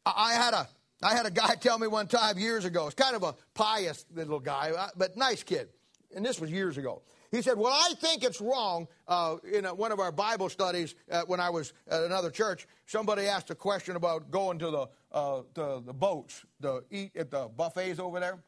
[0.05, 0.69] I had a
[1.03, 2.87] I had a guy tell me one time years ago.
[2.87, 5.69] It's kind of a pious little guy, uh, but nice kid.
[6.15, 7.03] And this was years ago.
[7.31, 8.89] He said, Well, I think it's wrong.
[9.07, 12.67] Uh, in a, one of our Bible studies uh, when I was at another church,
[12.87, 17.49] somebody asked a question about going to the, uh, the boats to eat at the
[17.49, 18.39] buffets over there.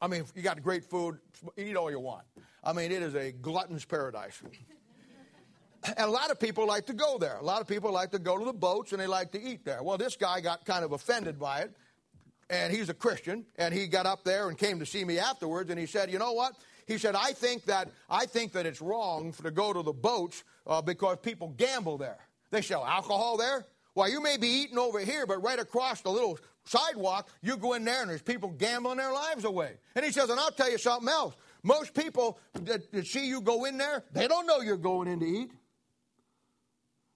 [0.00, 1.18] I mean, you got great food,
[1.56, 2.24] eat all you want.
[2.62, 4.40] I mean, it is a glutton's paradise.
[5.84, 7.36] and a lot of people like to go there.
[7.38, 9.64] A lot of people like to go to the boats and they like to eat
[9.64, 9.82] there.
[9.82, 11.74] Well, this guy got kind of offended by it,
[12.50, 15.70] and he's a Christian, and he got up there and came to see me afterwards,
[15.70, 16.54] and he said, "You know what?
[16.88, 20.42] He said, I think that, I think that it's wrong to go to the boats
[20.66, 22.18] uh, because people gamble there.
[22.50, 23.66] They sell alcohol there.
[23.94, 27.74] Well, you may be eating over here, but right across the little sidewalk, you go
[27.74, 29.74] in there and there's people gambling their lives away.
[29.94, 31.34] And he says, and I'll tell you something else.
[31.62, 35.20] Most people that, that see you go in there, they don't know you're going in
[35.20, 35.50] to eat.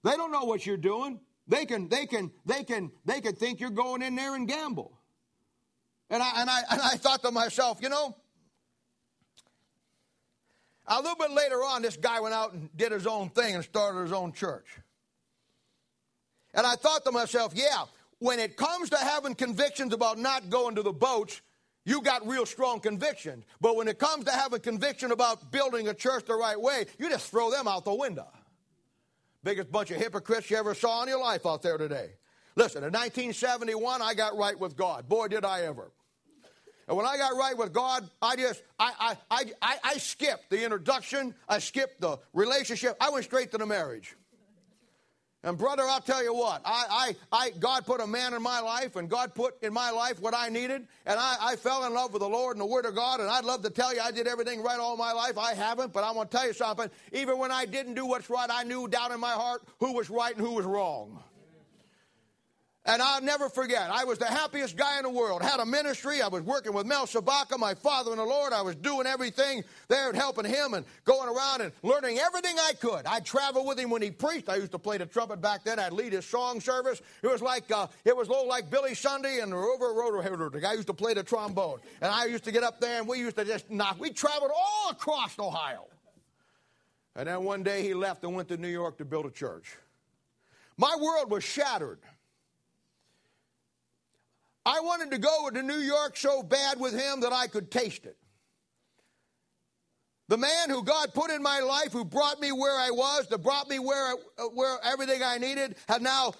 [0.03, 1.19] They don't know what you're doing.
[1.47, 4.99] They can, they can, they can, they can think you're going in there and gamble.
[6.11, 8.15] And I, and I, and I thought to myself, you know,
[10.87, 13.63] a little bit later on, this guy went out and did his own thing and
[13.63, 14.65] started his own church.
[16.53, 17.85] And I thought to myself, yeah,
[18.19, 21.41] when it comes to having convictions about not going to the boats,
[21.85, 23.43] you got real strong convictions.
[23.59, 27.09] But when it comes to having conviction about building a church the right way, you
[27.09, 28.27] just throw them out the window.
[29.43, 32.11] Biggest bunch of hypocrites you ever saw in your life out there today.
[32.55, 35.09] Listen, in 1971, I got right with God.
[35.09, 35.91] Boy, did I ever.
[36.87, 40.63] And when I got right with God, I just, I, I, I, I skipped the
[40.63, 44.15] introduction, I skipped the relationship, I went straight to the marriage.
[45.45, 48.61] And brother, I'll tell you what, I, I, I, God put a man in my
[48.61, 51.93] life, and God put in my life what I needed, and I, I fell in
[51.93, 53.99] love with the Lord and the Word of God, and I'd love to tell you
[53.99, 55.37] I did everything right all my life.
[55.37, 56.89] I haven't, but I want to tell you something.
[57.11, 60.09] Even when I didn't do what's right, I knew down in my heart who was
[60.09, 61.21] right and who was wrong.
[62.85, 65.41] And I'll never forget, I was the happiest guy in the world.
[65.41, 66.21] Had a ministry.
[66.21, 68.51] I was working with Mel Shabaka, my father in the Lord.
[68.51, 72.73] I was doing everything there and helping him and going around and learning everything I
[72.73, 73.05] could.
[73.05, 74.49] I'd travel with him when he preached.
[74.49, 75.79] I used to play the trumpet back then.
[75.79, 77.01] I'd lead his song service.
[77.21, 80.51] It was like, uh, it was low like Billy Sunday and Homer Rodeheaver.
[80.51, 81.79] The guy used to play the trombone.
[82.01, 83.97] And I used to get up there and we used to just knock.
[83.97, 85.85] We traveled all across Ohio.
[87.15, 89.77] And then one day he left and went to New York to build a church.
[90.75, 91.99] My world was shattered.
[94.65, 98.05] I wanted to go to New York so bad with him that I could taste
[98.05, 98.17] it.
[100.29, 103.43] The man who God put in my life, who brought me where I was, that
[103.43, 104.15] brought me where,
[104.53, 106.33] where everything I needed, had now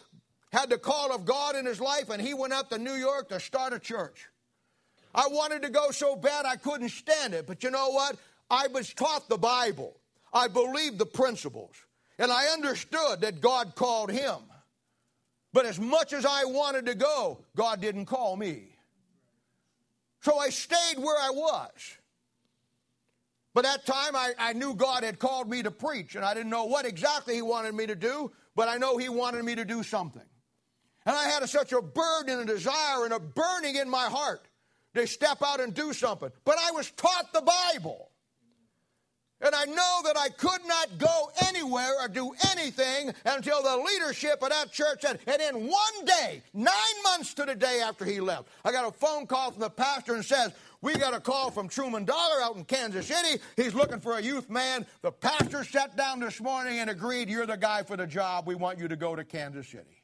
[0.54, 3.30] had the call of God in his life, and he went up to New York
[3.30, 4.28] to start a church.
[5.14, 8.16] I wanted to go so bad I couldn't stand it, but you know what?
[8.50, 9.98] I was taught the Bible.
[10.34, 11.76] I believed the principles,
[12.18, 14.38] and I understood that God called him.
[15.54, 18.76] But as much as I wanted to go, God didn't call me.
[20.22, 21.98] So I stayed where I was.
[23.54, 26.50] But that time I, I knew God had called me to preach, and I didn't
[26.50, 29.64] know what exactly He wanted me to do, but I know He wanted me to
[29.64, 30.24] do something.
[31.06, 34.06] And I had a, such a burden and a desire and a burning in my
[34.06, 34.48] heart
[34.96, 36.32] to step out and do something.
[36.46, 38.10] But I was taught the Bible.
[39.44, 44.42] And I know that I could not go anywhere or do anything until the leadership
[44.42, 48.22] of that church said, and in one day, nine months to the day after he
[48.22, 51.52] left, I got a phone call from the pastor and says, we got a call
[51.52, 53.42] from Truman Dollar out in Kansas City.
[53.58, 54.86] He's looking for a youth man.
[55.02, 58.48] The pastor sat down this morning and agreed, You're the guy for the job.
[58.48, 60.04] We want you to go to Kansas City.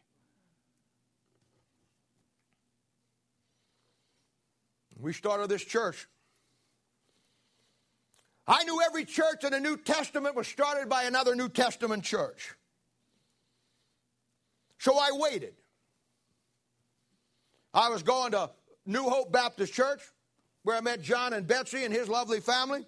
[4.98, 6.08] We started this church
[8.50, 12.56] I knew every church in the New Testament was started by another New Testament church.
[14.80, 15.54] So I waited.
[17.76, 18.50] I was going to
[18.88, 20.02] New Hope Baptist Church,
[20.64, 22.88] where I met John and Betsy and his lovely family.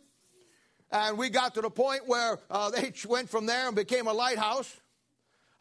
[0.92, 4.14] And we got to the point where uh, they went from there and became a
[4.14, 4.82] lighthouse.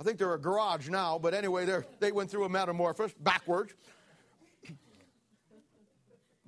[0.01, 1.67] I think they're a garage now, but anyway,
[1.99, 3.75] they went through a metamorphosis backwards.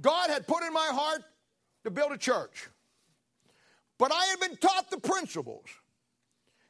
[0.01, 1.23] God had put in my heart
[1.85, 2.71] to build a church.
[4.03, 5.67] But I had been taught the principles.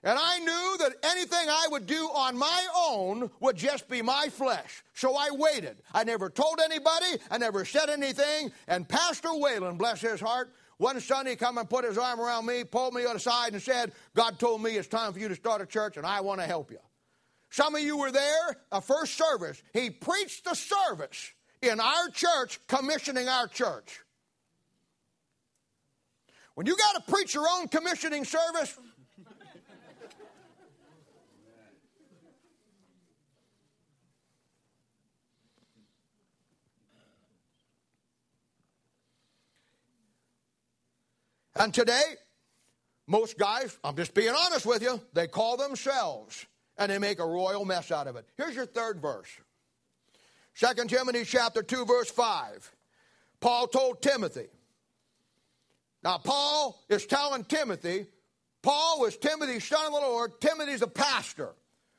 [0.02, 4.28] And I knew that anything I would do on my own would just be my
[4.28, 4.84] flesh.
[4.92, 5.78] So I waited.
[5.94, 7.06] I never told anybody.
[7.30, 8.52] I never said anything.
[8.68, 12.64] And Pastor Whalen, bless his heart, one Sunday come and put his arm around me,
[12.64, 15.66] pulled me aside, and said, God told me it's time for you to start a
[15.66, 16.80] church, and I want to help you.
[17.48, 19.62] Some of you were there, a first service.
[19.72, 24.00] He preached the service in our church, commissioning our church.
[26.62, 28.78] When you got to preach your own commissioning service,
[41.56, 42.02] And today,
[43.08, 46.46] most guys, I'm just being honest with you, they call themselves
[46.78, 48.24] and they make a royal mess out of it.
[48.36, 49.28] Here's your third verse
[50.54, 52.72] 2 Timothy chapter 2, verse 5.
[53.40, 54.46] Paul told Timothy.
[56.02, 58.06] Now, Paul is telling Timothy,
[58.62, 60.40] Paul was Timothy's son of the Lord.
[60.40, 61.50] Timothy's a pastor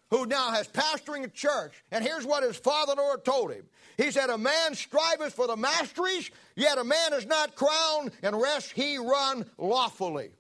[0.10, 1.84] who now has pastoring a church.
[1.92, 3.66] And here's what his father Lord told him.
[3.98, 8.70] He said, A man striveth for the masteries, yet a man is not crowned unless
[8.70, 10.32] he run lawfully.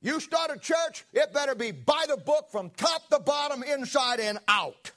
[0.00, 4.20] You start a church, it better be by the book from top to bottom, inside
[4.20, 4.90] and out.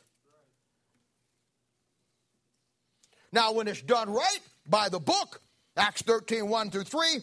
[3.31, 5.41] Now, when it's done right, by the book,
[5.75, 7.19] Acts 13, 1 through 3,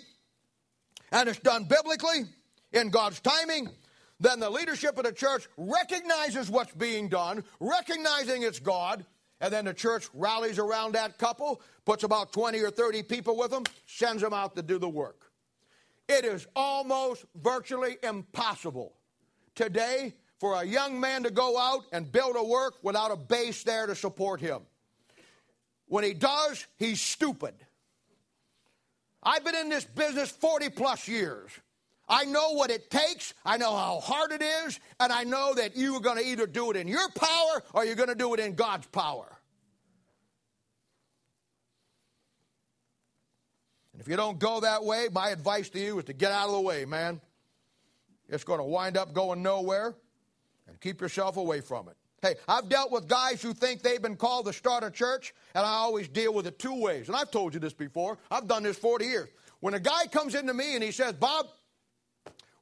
[1.14, 2.24] and it's done biblically,
[2.72, 3.70] in God's timing,
[4.18, 9.06] then the leadership of the church recognizes what's being done, recognizing it's God,
[9.40, 13.52] and then the church rallies around that couple, puts about 20 or 30 people with
[13.52, 15.30] them, sends them out to do the work.
[16.08, 18.92] It is almost virtually impossible
[19.54, 23.62] today for a young man to go out and build a work without a base
[23.62, 24.62] there to support him.
[25.86, 27.54] When he does, he's stupid.
[29.24, 31.50] I've been in this business 40 plus years.
[32.06, 35.74] I know what it takes, I know how hard it is, and I know that
[35.74, 38.34] you are going to either do it in your power or you're going to do
[38.34, 39.34] it in God's power.
[43.92, 46.48] And if you don't go that way, my advice to you is to get out
[46.48, 47.22] of the way, man.
[48.28, 49.94] It's going to wind up going nowhere,
[50.66, 51.96] and keep yourself away from it.
[52.24, 55.66] Hey, I've dealt with guys who think they've been called to start a church, and
[55.66, 57.08] I always deal with it two ways.
[57.08, 58.16] And I've told you this before.
[58.30, 59.28] I've done this 40 years.
[59.60, 61.48] When a guy comes into me and he says, Bob,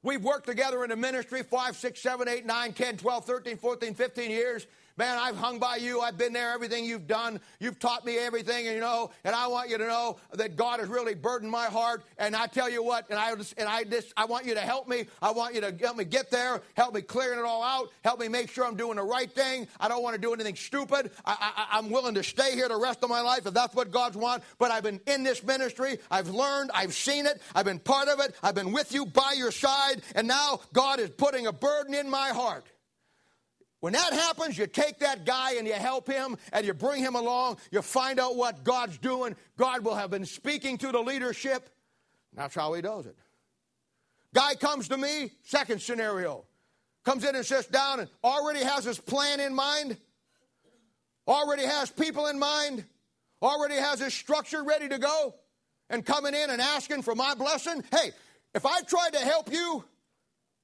[0.04, 3.94] We've worked together in the ministry 5, 6, 7, 8, 9, 10, 12, 13, 14,
[3.94, 4.66] 15 years.
[4.96, 6.00] Man, I've hung by you.
[6.00, 7.40] I've been there, everything you've done.
[7.60, 10.80] You've taught me everything, and you know, and I want you to know that God
[10.80, 12.04] has really burdened my heart.
[12.18, 14.60] And I tell you what, and I just, and I just, I want you to
[14.60, 15.06] help me.
[15.22, 18.20] I want you to help me get there, help me clearing it all out, help
[18.20, 19.66] me make sure I'm doing the right thing.
[19.80, 21.10] I don't want to do anything stupid.
[21.24, 23.90] I, I, I'm willing to stay here the rest of my life if that's what
[23.90, 24.42] God's want.
[24.58, 25.98] But I've been in this ministry.
[26.10, 26.70] I've learned.
[26.74, 27.40] I've seen it.
[27.54, 28.34] I've been part of it.
[28.42, 30.02] I've been with you by your side.
[30.14, 32.66] And now God is putting a burden in my heart.
[33.82, 37.16] When that happens, you take that guy and you help him and you bring him
[37.16, 37.56] along.
[37.72, 39.34] You find out what God's doing.
[39.56, 41.68] God will have been speaking to the leadership.
[42.32, 43.16] That's how he does it.
[44.32, 46.44] Guy comes to me, second scenario.
[47.04, 49.96] Comes in and sits down and already has his plan in mind,
[51.26, 52.84] already has people in mind,
[53.42, 55.34] already has his structure ready to go,
[55.90, 57.82] and coming in and asking for my blessing.
[57.90, 58.12] Hey,
[58.54, 59.82] if I've tried to help you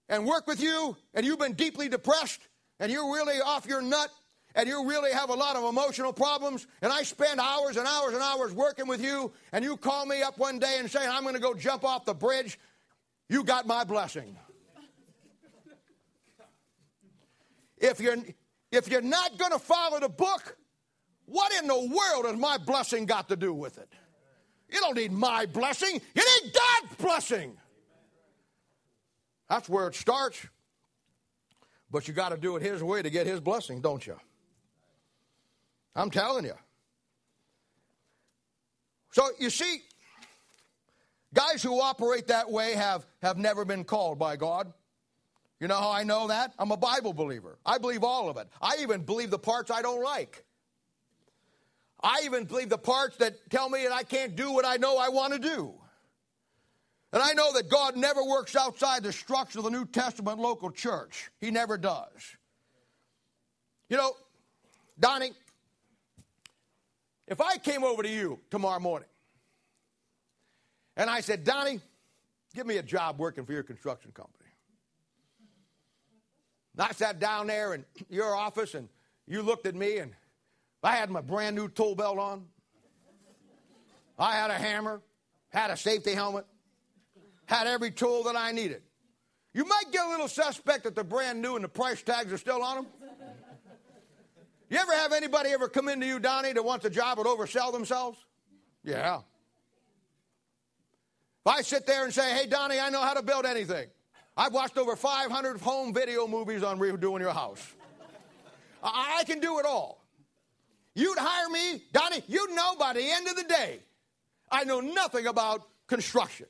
[0.09, 2.39] and work with you and you've been deeply depressed,
[2.81, 4.11] and you're really off your nut
[4.55, 8.15] and you really have a lot of emotional problems, and I spend hours and hours
[8.15, 11.23] and hours working with you, and you call me up one day and say, I'm
[11.23, 12.59] going to go jump off the bridge,
[13.29, 14.37] you got my blessing.
[17.77, 18.17] if, you're,
[18.73, 20.57] if you're not going to follow the book,
[21.27, 23.93] what in the world has my blessing got to do with it?
[24.71, 27.57] You don't need my blessing, you need God's blessing.
[29.49, 30.45] That's where it starts.
[31.91, 34.17] But you got to do it His way to get His blessing, don't you?
[35.95, 36.55] I'm telling you.
[39.13, 39.83] So you see,
[41.35, 44.73] guys who operate that way have, have never been called by God.
[45.61, 46.53] You know how I know that?
[46.59, 47.59] I'm a Bible believer.
[47.67, 48.49] I believe all of it.
[48.63, 50.45] I even believe the parts I don't like.
[52.01, 54.99] I even believe the parts that tell me that I can't do what I know
[54.99, 55.75] I want to do.
[57.13, 60.71] And I know that God never works outside the structure of the New Testament local
[60.71, 61.31] church.
[61.41, 62.37] He never does.
[63.89, 64.13] You know,
[65.01, 65.33] Donnie,
[67.27, 69.09] if I came over to you tomorrow morning
[70.97, 71.81] and I said, Donnie,
[72.55, 74.51] give me a job working for your construction company.
[76.77, 78.89] And I sat down there in your office and
[79.27, 80.13] you looked at me and
[80.83, 82.45] I had my brand new tool belt on.
[84.19, 85.01] I had a hammer,
[85.51, 86.45] had a safety helmet,
[87.49, 88.83] had every tool that I needed.
[89.55, 92.39] You might get a little suspect that they're brand new and the price tags are
[92.39, 92.87] still on them.
[94.71, 97.73] You ever have anybody ever come into you, Donnie, that wants a job but oversell
[97.73, 98.19] themselves?
[98.85, 99.21] Yeah.
[101.47, 103.89] If I sit there and say, hey, Donnie, I know how to build anything.
[104.37, 107.67] I've watched over 500 home video movies on redoing your house.
[108.83, 110.05] I can do it all.
[110.95, 113.81] You'd hire me, Donnie, you'd know by the end of the day,
[114.51, 116.47] I know nothing about construction.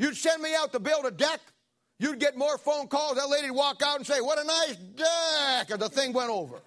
[0.00, 1.40] You'd send me out to build a deck,
[1.98, 3.16] you'd get more phone calls.
[3.16, 6.62] That lady'd walk out and say, What a nice deck, and the thing went over.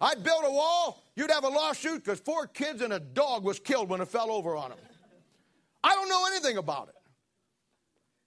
[0.00, 3.58] I'd build a wall, you'd have a lawsuit because four kids and a dog was
[3.58, 4.78] killed when it fell over on them.
[5.82, 6.94] I don't know anything about it.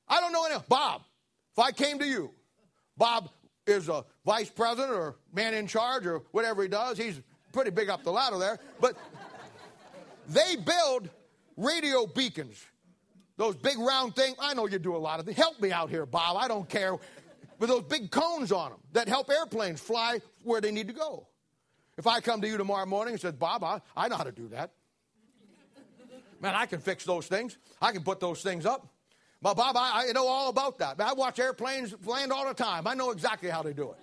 [0.10, 0.66] I don't know anything.
[0.68, 1.04] Bob,
[1.54, 2.32] if I came to you,
[2.98, 3.30] Bob
[3.66, 6.98] is a vice president or man in charge or whatever he does.
[6.98, 7.22] He's
[7.54, 8.60] pretty big up the ladder there.
[8.82, 8.98] But
[10.28, 11.10] they build
[11.56, 12.66] radio beacons.
[13.38, 14.36] Those big round things.
[14.40, 15.36] I know you do a lot of them.
[15.36, 16.38] Help me out here, Bob.
[16.38, 16.98] I don't care.
[17.60, 21.28] With those big cones on them that help airplanes fly where they need to go.
[21.98, 24.32] If I come to you tomorrow morning and said, Bob, I, I know how to
[24.32, 24.72] do that.
[26.40, 27.58] Man, I can fix those things.
[27.82, 28.88] I can put those things up.
[29.42, 31.00] But Bob, I, I know all about that.
[31.00, 32.86] I watch airplanes land all the time.
[32.86, 33.98] I know exactly how they do it.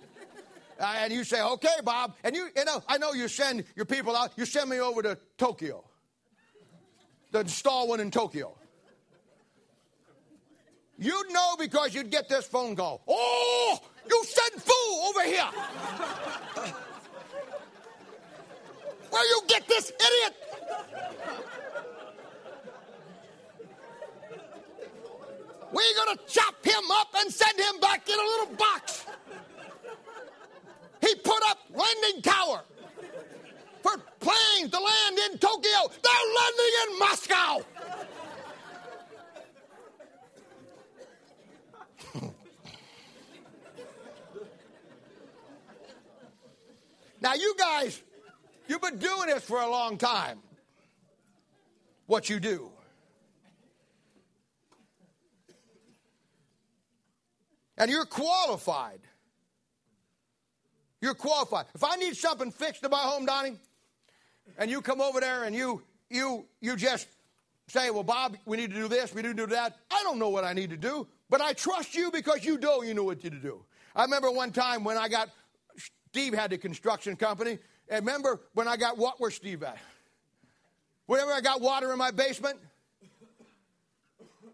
[0.77, 2.15] Uh, and you say, okay, Bob.
[2.23, 4.33] And you, you know, I know you send your people out.
[4.35, 5.85] You send me over to Tokyo
[7.31, 8.55] to install one in Tokyo.
[10.97, 13.01] You'd know because you'd get this phone call.
[13.07, 13.79] Oh,
[14.09, 15.49] you sent fool over here.
[19.09, 20.35] Where you get this idiot?
[25.71, 29.05] We're going to chop him up and send him back in a little box.
[31.01, 32.63] He put up landing tower
[33.83, 35.91] for planes to land in Tokyo.
[36.01, 37.65] They're landing in Moscow.
[47.25, 48.01] Now, you guys
[48.67, 50.39] You've been doing this for a long time.
[52.07, 52.71] What you do.
[57.77, 59.01] And you're qualified.
[61.01, 61.65] You're qualified.
[61.75, 63.57] If I need something fixed in my home, Donnie,
[64.57, 67.07] and you come over there and you you you just
[67.67, 70.19] say, "Well, Bob, we need to do this, we need to do that." I don't
[70.19, 73.03] know what I need to do, but I trust you because you know you know
[73.03, 73.65] what you to do.
[73.95, 75.29] I remember one time when I got
[76.15, 77.59] Steve had the construction company,
[77.89, 79.15] and remember when I got what?
[79.17, 79.77] Where's Steve at?
[81.07, 82.57] Whenever I got water in my basement,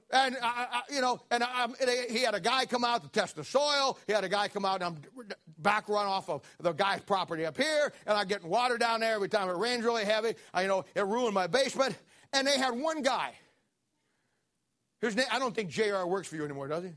[0.10, 1.68] and I, I, you know, and I,
[2.10, 4.00] he had a guy come out to test the soil.
[4.08, 5.26] He had a guy come out, and I'm
[5.60, 9.14] back run off of the guy's property up here, and I'm getting water down there
[9.14, 10.34] every time it rains really heavy.
[10.56, 11.96] I, you know, it ruined my basement.
[12.34, 13.36] And they had one guy.
[15.00, 16.08] His name, I don't think Jr.
[16.08, 16.92] works for you anymore, does he?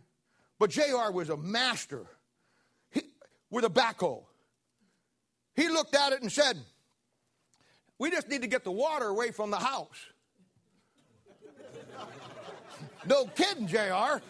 [0.58, 1.12] But Jr.
[1.12, 2.06] was a master
[2.90, 3.02] he,
[3.50, 4.24] with a backhoe.
[5.54, 6.56] He looked at it and said,
[7.98, 10.06] We just need to get the water away from the house.
[13.06, 14.20] no kidding, JR.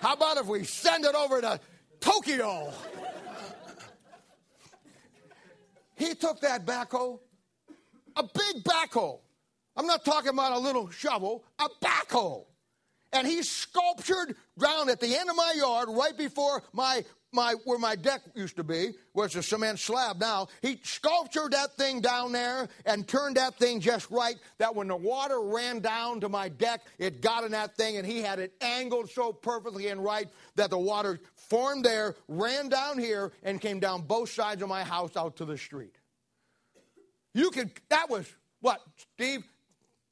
[0.00, 1.58] How about if we send it over to
[2.00, 2.72] Tokyo?
[5.96, 7.18] he took that backhoe,
[8.16, 9.18] a big backhoe.
[9.76, 12.44] I'm not talking about a little shovel, a backhoe.
[13.12, 17.04] And he sculptured ground at the end of my yard, right before my
[17.34, 21.52] my where my deck used to be, where it's a cement slab now, he sculptured
[21.52, 25.80] that thing down there and turned that thing just right that when the water ran
[25.80, 29.32] down to my deck, it got in that thing and he had it angled so
[29.32, 34.30] perfectly and right that the water formed there, ran down here, and came down both
[34.30, 35.94] sides of my house out to the street.
[37.34, 38.26] You could that was
[38.60, 38.80] what,
[39.14, 39.44] Steve?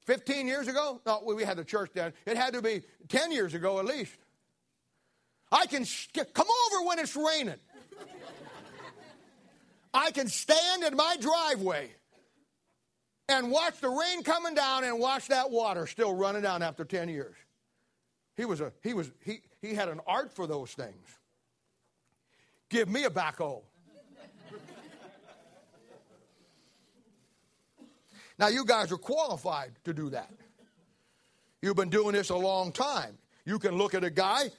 [0.06, 1.00] 15 years ago?
[1.06, 2.12] No, we had the church then.
[2.26, 4.12] It had to be 10 years ago at least.
[5.52, 5.84] I can
[6.32, 7.60] come over when it's raining.
[9.94, 11.90] I can stand in my driveway
[13.28, 17.10] and watch the rain coming down and watch that water still running down after 10
[17.10, 17.36] years.
[18.34, 21.18] He was a he was he he had an art for those things.
[22.70, 23.60] Give me a backhoe.
[28.38, 30.32] now you guys are qualified to do that.
[31.60, 33.18] You've been doing this a long time.
[33.44, 34.50] You can look at a guy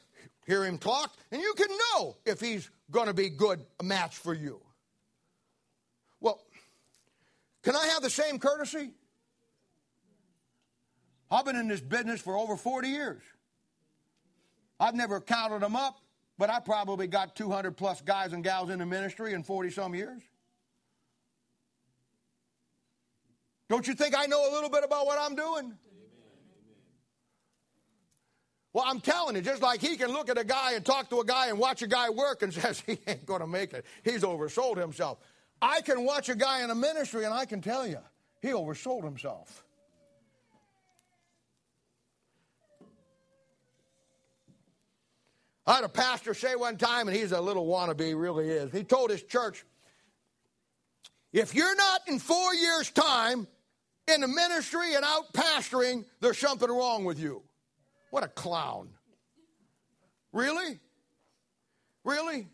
[0.45, 4.17] hear him talk, and you can know if he's going to be good a match
[4.17, 4.61] for you.
[6.19, 6.41] Well,
[7.63, 8.91] can I have the same courtesy?
[11.31, 13.21] I've been in this business for over 40 years.
[14.79, 15.99] I've never counted them up,
[16.37, 19.95] but I probably got 200 plus guys and gals in the ministry in 40 some
[19.95, 20.21] years.
[23.69, 25.73] Don't you think I know a little bit about what I'm doing?
[28.73, 31.19] Well, I'm telling you, just like he can look at a guy and talk to
[31.19, 33.85] a guy and watch a guy work and says he ain't going to make it.
[34.03, 35.19] He's oversold himself.
[35.61, 37.99] I can watch a guy in a ministry and I can tell you,
[38.41, 39.63] he oversold himself.
[45.65, 48.69] I had a pastor say one time, and he's a little wannabe, really is.
[48.73, 49.63] He told his church,
[51.31, 53.47] if you're not in four years' time
[54.13, 57.43] in the ministry and out pastoring, there's something wrong with you.
[58.13, 58.89] What a clown.
[60.33, 60.79] Really?
[62.03, 62.47] Really?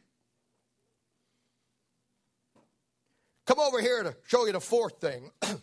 [3.46, 5.30] Come over here to show you the fourth thing.
[5.42, 5.60] I'm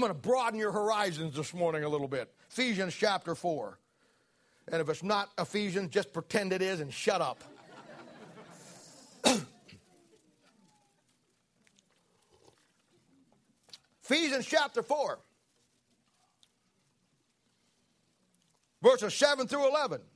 [0.00, 2.34] going to broaden your horizons this morning a little bit.
[2.50, 3.78] Ephesians chapter 4.
[4.72, 7.44] And if it's not Ephesians, just pretend it is and shut up.
[14.02, 15.20] Ephesians chapter 4,
[18.82, 20.00] verses 7 through 11.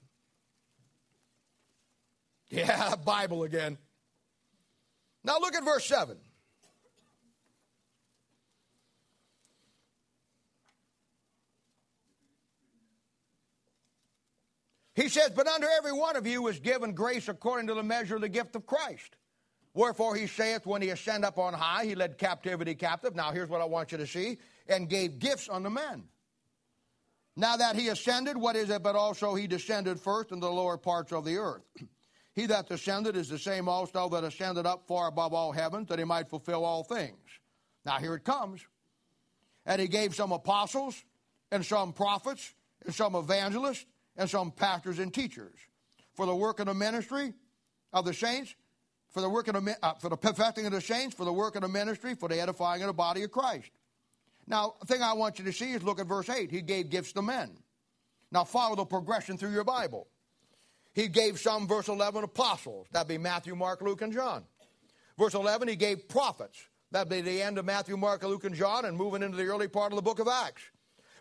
[2.52, 3.78] Yeah, Bible again.
[5.22, 6.16] Now look at verse 7.
[15.00, 18.16] He says, But unto every one of you is given grace according to the measure
[18.16, 19.16] of the gift of Christ.
[19.72, 23.14] Wherefore he saith, When he ascended up on high, he led captivity captive.
[23.14, 24.38] Now here's what I want you to see
[24.68, 26.04] and gave gifts unto men.
[27.36, 30.76] Now that he ascended, what is it but also he descended first in the lower
[30.76, 31.62] parts of the earth?
[32.34, 35.98] he that descended is the same also that ascended up far above all heavens, that
[35.98, 37.18] he might fulfill all things.
[37.84, 38.60] Now here it comes.
[39.66, 41.04] And he gave some apostles,
[41.52, 42.54] and some prophets,
[42.84, 43.84] and some evangelists,
[44.16, 45.54] and some pastors and teachers
[46.14, 47.32] for the work of the ministry
[47.92, 48.54] of the saints,
[49.10, 51.56] for the work of the, uh, for the perfecting of the saints, for the work
[51.56, 53.70] of the ministry, for the edifying of the body of Christ.
[54.50, 56.50] Now, the thing I want you to see is look at verse 8.
[56.50, 57.50] He gave gifts to men.
[58.32, 60.08] Now, follow the progression through your Bible.
[60.92, 62.88] He gave some, verse 11, apostles.
[62.90, 64.42] That'd be Matthew, Mark, Luke, and John.
[65.16, 66.58] Verse 11, he gave prophets.
[66.90, 69.68] That'd be the end of Matthew, Mark, Luke, and John, and moving into the early
[69.68, 70.62] part of the book of Acts.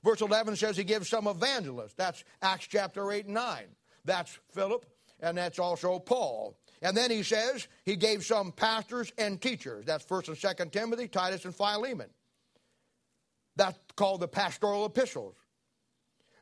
[0.04, 1.94] Verse 11 says he gives some evangelists.
[1.94, 3.64] That's Acts chapter 8 and 9.
[4.06, 4.88] That's Philip,
[5.20, 6.58] and that's also Paul.
[6.82, 9.86] And then he says he gave some pastors and teachers.
[9.86, 12.10] That's 1st and 2nd Timothy, Titus, and Philemon.
[13.60, 15.36] That's called the pastoral epistles.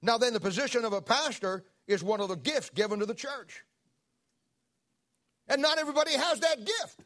[0.03, 3.15] Now, then, the position of a pastor is one of the gifts given to the
[3.15, 3.63] church.
[5.47, 6.99] And not everybody has that gift.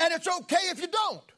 [0.00, 1.32] And it's okay if you don't.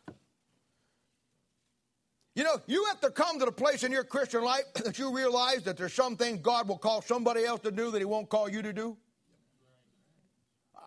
[2.35, 5.15] You know, you have to come to the place in your Christian life that you
[5.15, 8.31] realize that there's some things God will call somebody else to do that He won't
[8.31, 8.97] call you to do.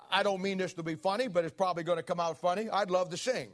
[0.10, 2.68] I don't mean this to be funny, but it's probably going to come out funny.
[2.68, 3.52] I'd love to sing.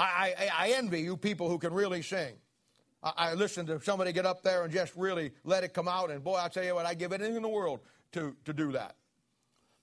[0.00, 2.34] I, I, I envy you people who can really sing.
[3.02, 6.10] I, I listen to somebody get up there and just really let it come out,
[6.10, 7.80] and boy, I'll tell you what, I'd give anything in the world
[8.12, 8.96] to, to do that.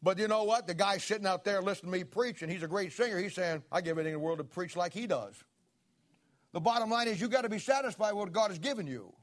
[0.01, 0.68] But you know what?
[0.68, 3.36] The guy sitting out there listening to me preach, and he's a great singer, he's
[3.36, 5.36] saying, I give anything in the world to preach like he does.
[6.53, 9.13] The bottom line is you got to be satisfied with what God has given you.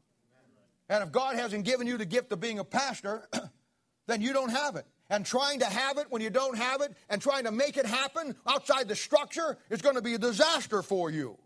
[0.89, 3.29] And if God hasn't given you the gift of being a pastor,
[4.07, 4.87] then you don't have it.
[5.11, 7.85] And trying to have it when you don't have it and trying to make it
[7.85, 11.39] happen outside the structure is going to be a disaster for you.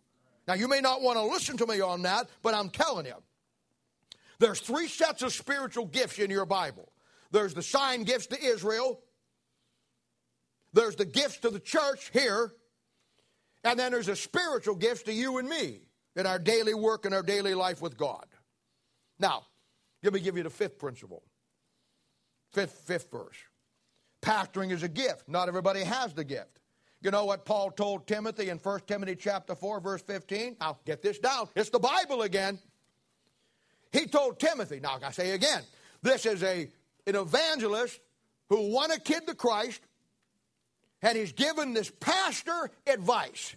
[0.46, 3.16] Now, you may not want to listen to me on that, but I'm telling you.
[4.38, 6.92] There's three sets of spiritual gifts in your Bible.
[7.32, 9.00] There's the sign gifts to Israel.
[10.72, 12.52] There's the gifts to the church here.
[13.64, 15.80] And then there's a spiritual gift to you and me
[16.14, 18.26] in our daily work and our daily life with God.
[19.18, 19.46] Now,
[20.02, 21.24] let me give you the fifth principle.
[22.52, 23.36] Fifth, fifth verse.
[24.22, 25.28] Pastoring is a gift.
[25.28, 26.60] Not everybody has the gift.
[27.00, 30.56] You know what Paul told Timothy in 1 Timothy chapter 4, verse 15?
[30.60, 31.48] Now get this down.
[31.54, 32.58] It's the Bible again.
[33.92, 35.62] He told Timothy, now I say again,
[36.02, 36.68] this is a
[37.08, 37.98] an evangelist
[38.48, 39.80] who won a kid to Christ,
[41.02, 43.56] and he's given this pastor advice.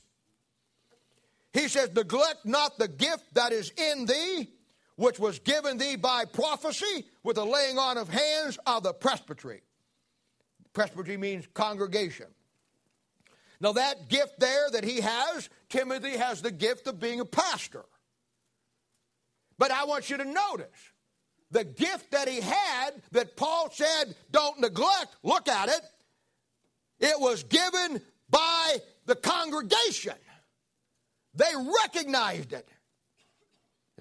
[1.54, 4.50] He says, Neglect not the gift that is in thee,
[5.02, 9.64] which was given thee by prophecy with the laying on of hands of the presbytery.
[10.74, 12.28] Presbytery means congregation.
[13.60, 17.84] Now, that gift there that he has, Timothy has the gift of being a pastor.
[19.58, 20.70] But I want you to notice
[21.50, 25.82] the gift that he had that Paul said, don't neglect, look at it,
[27.00, 28.78] it was given by
[29.08, 30.14] the congregation.
[31.34, 31.52] They
[31.84, 32.70] recognized it.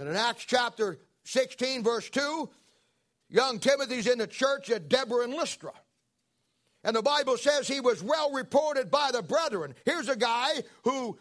[0.00, 2.48] And in Acts chapter 16, verse 2,
[3.28, 5.72] young Timothy's in the church at Derbe and Lystra.
[6.82, 9.74] And the Bible says he was well reported by the brethren.
[9.84, 11.18] Here's a guy who,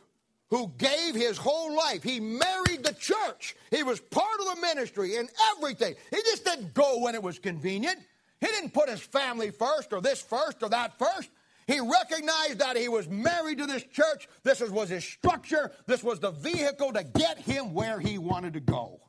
[0.50, 2.04] who gave his whole life.
[2.04, 3.58] He married the church.
[3.70, 5.28] He was part of the ministry and
[5.58, 5.96] everything.
[6.10, 8.00] He just didn't go when it was convenient.
[8.40, 11.30] He didn't put his family first or this first or that first.
[11.70, 14.28] He recognized that he was married to this church.
[14.42, 15.72] This was his structure.
[15.86, 19.00] This was the vehicle to get him where he wanted to go.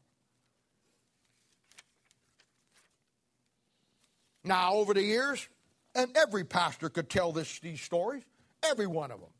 [4.45, 5.49] Now, over the years,
[5.95, 8.25] and every pastor could tell this, these stories,
[8.63, 9.31] every one of them,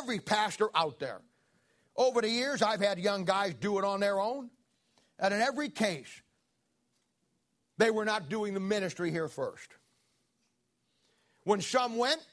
[0.00, 1.22] every pastor out there.
[1.96, 4.48] Over the years, I've had young guys do it on their own,
[5.18, 6.22] and in every case,
[7.78, 9.72] they were not doing the ministry here first.
[11.42, 12.24] When some went,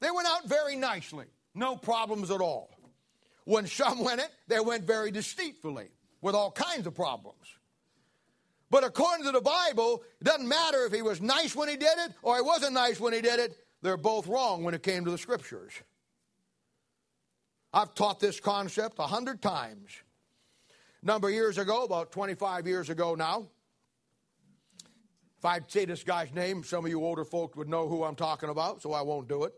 [0.00, 2.70] they went out very nicely, no problems at all.
[3.44, 5.88] When some went it, they went very deceitfully,
[6.20, 7.36] with all kinds of problems.
[8.70, 11.98] But according to the Bible, it doesn't matter if he was nice when he did
[12.06, 13.56] it or he wasn't nice when he did it.
[13.82, 15.72] They're both wrong when it came to the scriptures.
[17.72, 19.90] I've taught this concept a hundred times.
[21.02, 23.48] A number of years ago, about 25 years ago now,
[25.38, 28.14] if I'd say this guy's name, some of you older folks would know who I'm
[28.14, 29.54] talking about, so I won't do it.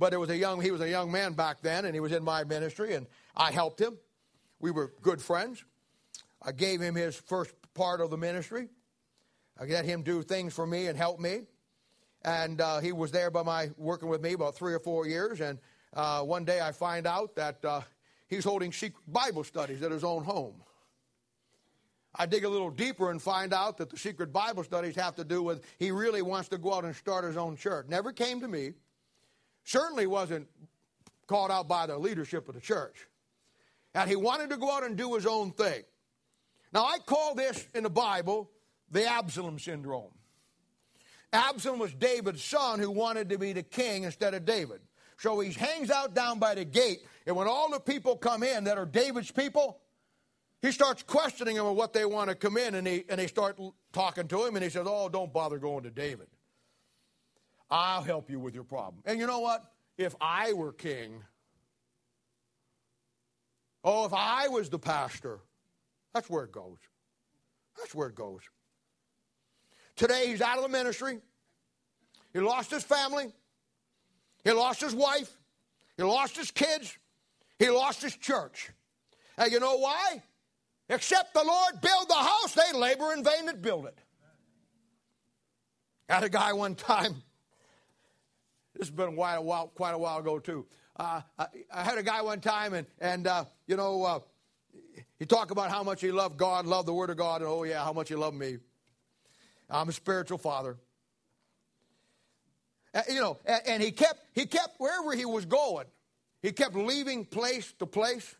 [0.00, 2.12] But it was a young, he was a young man back then, and he was
[2.12, 3.98] in my ministry, and I helped him.
[4.58, 5.62] We were good friends.
[6.40, 8.70] I gave him his first part of the ministry.
[9.60, 11.42] I let him do things for me and help me.
[12.22, 15.42] And uh, he was there by my working with me about three or four years.
[15.42, 15.58] And
[15.92, 17.82] uh, one day I find out that uh,
[18.26, 20.62] he's holding secret Bible studies at his own home.
[22.14, 25.24] I dig a little deeper and find out that the secret Bible studies have to
[25.24, 27.86] do with he really wants to go out and start his own church.
[27.86, 28.72] Never came to me.
[29.70, 30.48] Certainly wasn't
[31.28, 33.06] called out by the leadership of the church.
[33.94, 35.84] And he wanted to go out and do his own thing.
[36.72, 38.50] Now, I call this in the Bible
[38.90, 40.10] the Absalom syndrome.
[41.32, 44.80] Absalom was David's son who wanted to be the king instead of David.
[45.18, 48.64] So he hangs out down by the gate, and when all the people come in
[48.64, 49.78] that are David's people,
[50.62, 53.28] he starts questioning them of what they want to come in, and, he, and they
[53.28, 53.56] start
[53.92, 56.26] talking to him, and he says, Oh, don't bother going to David.
[57.70, 59.02] I'll help you with your problem.
[59.06, 59.64] And you know what?
[59.96, 61.22] If I were king,
[63.84, 65.38] oh, if I was the pastor,
[66.12, 66.78] that's where it goes.
[67.78, 68.40] That's where it goes.
[69.96, 71.20] Today, he's out of the ministry.
[72.32, 73.32] He lost his family.
[74.44, 75.30] He lost his wife.
[75.96, 76.96] He lost his kids.
[77.58, 78.70] He lost his church.
[79.36, 80.22] And you know why?
[80.88, 83.98] Except the Lord build the house, they labor in vain that build it.
[86.08, 87.22] Had a guy one time,
[88.80, 90.64] this has been quite a while, quite a while ago too.
[90.96, 94.20] Uh, I, I, had a guy one time, and, and uh, you know, uh,
[95.18, 97.64] he talked about how much he loved God, loved the Word of God, and oh,
[97.64, 98.56] yeah, how much he loved me.
[99.68, 100.78] I'm a spiritual father.
[103.08, 105.86] You know, and, and he kept, he kept, wherever he was going,
[106.40, 108.34] he kept leaving place to place.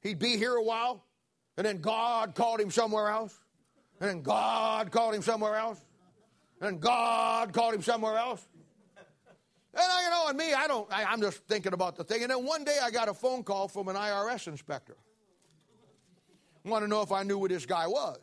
[0.00, 1.04] He'd be here a while,
[1.58, 3.38] and then God called him somewhere else.
[4.00, 5.80] And then God called him somewhere else.
[6.60, 8.46] And then God called him somewhere else.
[9.76, 12.22] And I, you know, and me, I don't, I, I'm just thinking about the thing.
[12.22, 14.96] And then one day I got a phone call from an IRS inspector.
[16.64, 18.20] Want to know if I knew who this guy was.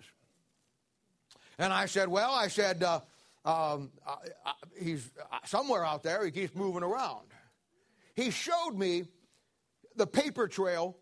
[1.60, 3.02] And I said, well, I said, uh,
[3.43, 5.12] um, uh, uh, he's
[5.45, 6.24] somewhere out there.
[6.26, 7.28] He keeps moving around.
[8.16, 9.04] He showed me
[9.95, 10.97] the paper trail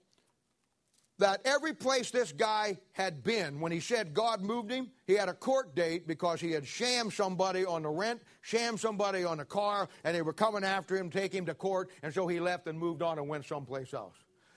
[1.19, 5.29] that every place this guy had been, when he said God moved him, he had
[5.29, 9.45] a court date because he had shammed somebody on the rent, shammed somebody on the
[9.45, 12.67] car, and they were coming after him, take him to court, and so he left
[12.67, 14.15] and moved on and went someplace else.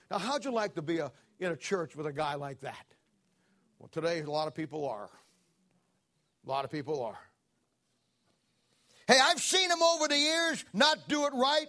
[0.09, 2.85] Now, how'd you like to be a, in a church with a guy like that?
[3.77, 5.09] Well, today a lot of people are.
[6.45, 7.19] A lot of people are.
[9.05, 11.67] Hey, I've seen him over the years not do it right.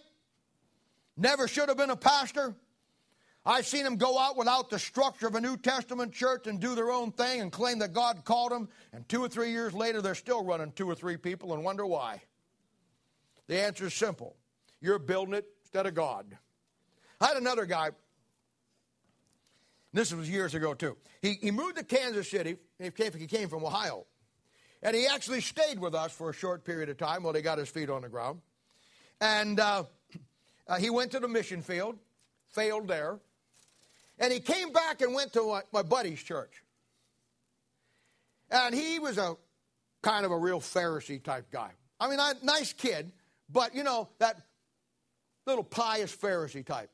[1.17, 2.55] Never should have been a pastor.
[3.47, 6.75] I've seen them go out without the structure of a New Testament church and do
[6.75, 10.01] their own thing and claim that God called them, and two or three years later,
[10.01, 12.23] they're still running two or three people and wonder why.
[13.47, 14.37] The answer is simple
[14.81, 16.27] you're building it instead of God.
[17.21, 17.91] I had another guy,
[19.93, 20.97] this was years ago too.
[21.23, 24.07] He, he moved to Kansas City, he came, he came from Ohio.
[24.83, 27.57] And he actually stayed with us for a short period of time while he got
[27.57, 28.41] his feet on the ground.
[29.21, 29.85] And uh,
[30.69, 31.97] uh, he went to the mission field,
[32.49, 33.19] failed there.
[34.19, 36.62] And he came back and went to my, buddy's church.
[38.51, 39.37] And he was a
[40.03, 41.71] kind of a real Pharisee type guy.
[41.99, 43.12] I mean, a nice kid,
[43.49, 44.37] but you know, that
[45.47, 46.91] little pious Pharisee type.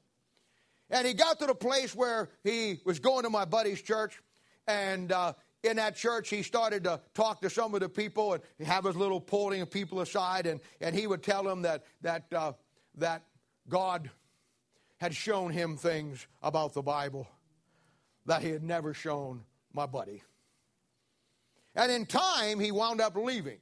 [0.89, 4.21] And he got to the place where he was going to my buddy's church,
[4.67, 8.67] and uh, in that church, he started to talk to some of the people and
[8.67, 12.25] have his little pulling of people aside, and, and he would tell them that, that,
[12.33, 12.53] uh,
[12.97, 13.23] that
[13.69, 14.11] God
[15.01, 17.27] had shown him things about the Bible
[18.27, 19.43] that he had never shown
[19.73, 20.23] my buddy.
[21.75, 23.59] And in time, he wound up leaving.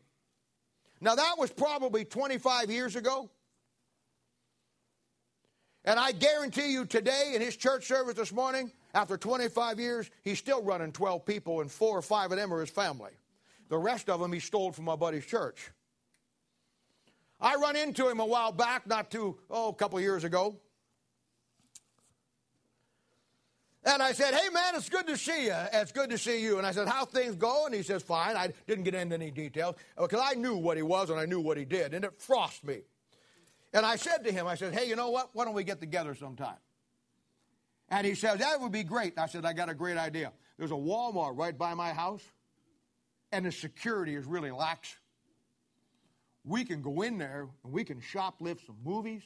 [1.01, 3.31] Now, that was probably 25 years ago.
[5.85, 10.39] And I guarantee you today in his church service this morning, after 25 years, he's
[10.39, 13.13] still running 12 people, and four or five of them are his family.
[13.69, 15.71] The rest of them he stole from my buddy's church.
[17.41, 20.57] I run into him a while back, not too, oh, a couple years ago.
[23.85, 25.55] And I said, hey man, it's good to see you.
[25.73, 26.59] It's good to see you.
[26.59, 27.67] And I said, how things go?
[27.67, 28.37] And he says, fine.
[28.37, 31.27] I didn't get into any details uh, because I knew what he was and I
[31.27, 31.95] knew what he did.
[31.95, 32.81] And it frosted me.
[33.73, 35.31] And I said to him, I said, hey, you know what?
[35.33, 36.57] Why don't we get together sometime?
[37.89, 39.13] And he says, that would be great.
[39.15, 40.33] And I said, I got a great idea.
[40.59, 42.23] There's a Walmart right by my house,
[43.31, 44.97] and the security is really lax.
[46.45, 49.23] We can go in there and we can shoplift some movies,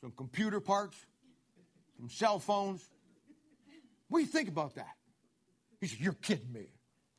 [0.00, 0.96] some computer parts,
[2.00, 2.88] some cell phones.
[4.08, 4.96] What do you think about that?
[5.80, 6.66] He said, You're kidding me.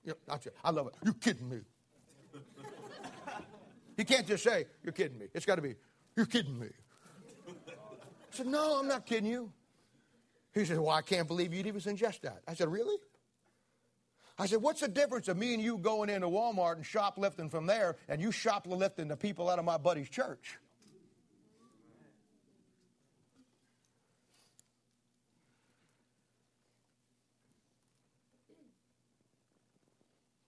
[0.05, 0.95] Said, I love it.
[1.03, 1.59] You're kidding me.
[3.95, 5.27] he can't just say, You're kidding me.
[5.33, 5.75] It's got to be,
[6.15, 6.69] You're kidding me.
[7.47, 7.53] I
[8.31, 9.51] said, No, I'm not kidding you.
[10.53, 12.41] He said, Well, I can't believe you'd even suggest that.
[12.47, 12.97] I said, Really?
[14.39, 17.67] I said, What's the difference of me and you going into Walmart and shoplifting from
[17.67, 20.57] there and you shoplifting the people out of my buddy's church?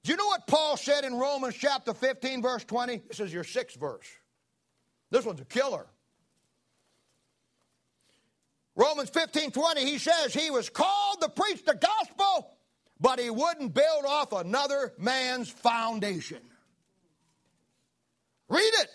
[0.04, 3.04] Do you know what Paul said in Romans chapter 15, verse 20?
[3.08, 4.08] This is your sixth verse.
[5.12, 5.86] This one's a killer.
[8.76, 12.50] Romans 15 20, he says he was called to preach the gospel,
[13.00, 16.40] but he wouldn't build off another man's foundation.
[18.50, 18.90] Read it.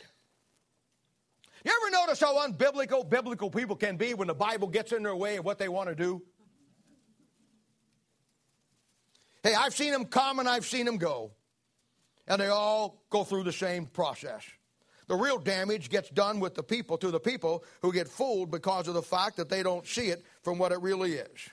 [1.64, 5.16] You ever notice how unbiblical biblical people can be when the Bible gets in their
[5.16, 6.22] way of what they want to do?
[9.42, 11.32] Hey, I've seen them come and I've seen them go.
[12.26, 14.44] And they all go through the same process.
[15.06, 18.88] The real damage gets done with the people, to the people who get fooled because
[18.88, 21.48] of the fact that they don't see it from what it really is.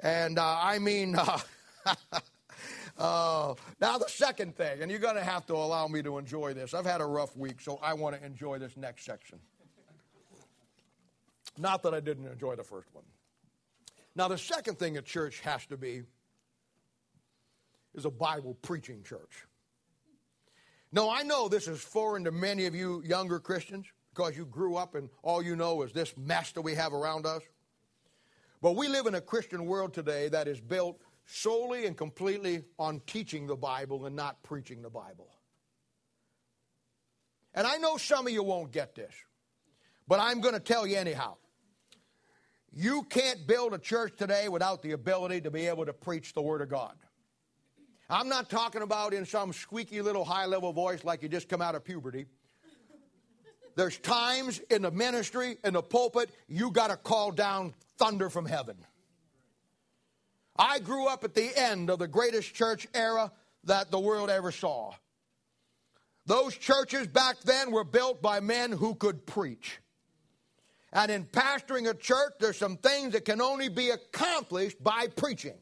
[0.00, 1.38] And uh, I mean, uh,
[2.98, 6.54] uh, now the second thing, and you're going to have to allow me to enjoy
[6.54, 6.72] this.
[6.72, 9.38] I've had a rough week, so I want to enjoy this next section.
[11.58, 13.04] Not that I didn't enjoy the first one.
[14.14, 16.02] Now, the second thing a church has to be
[17.98, 19.44] is a Bible preaching church.
[20.90, 24.76] No, I know this is foreign to many of you younger Christians because you grew
[24.76, 27.42] up and all you know is this mess that we have around us.
[28.62, 33.00] But we live in a Christian world today that is built solely and completely on
[33.06, 35.28] teaching the Bible and not preaching the Bible.
[37.54, 39.12] And I know some of you won't get this,
[40.06, 41.36] but I'm going to tell you anyhow.
[42.72, 46.42] You can't build a church today without the ability to be able to preach the
[46.42, 46.94] Word of God.
[48.10, 51.60] I'm not talking about in some squeaky little high level voice like you just come
[51.60, 52.26] out of puberty.
[53.76, 58.46] There's times in the ministry, in the pulpit, you got to call down thunder from
[58.46, 58.76] heaven.
[60.56, 63.30] I grew up at the end of the greatest church era
[63.64, 64.94] that the world ever saw.
[66.26, 69.78] Those churches back then were built by men who could preach.
[70.92, 75.58] And in pastoring a church, there's some things that can only be accomplished by preaching.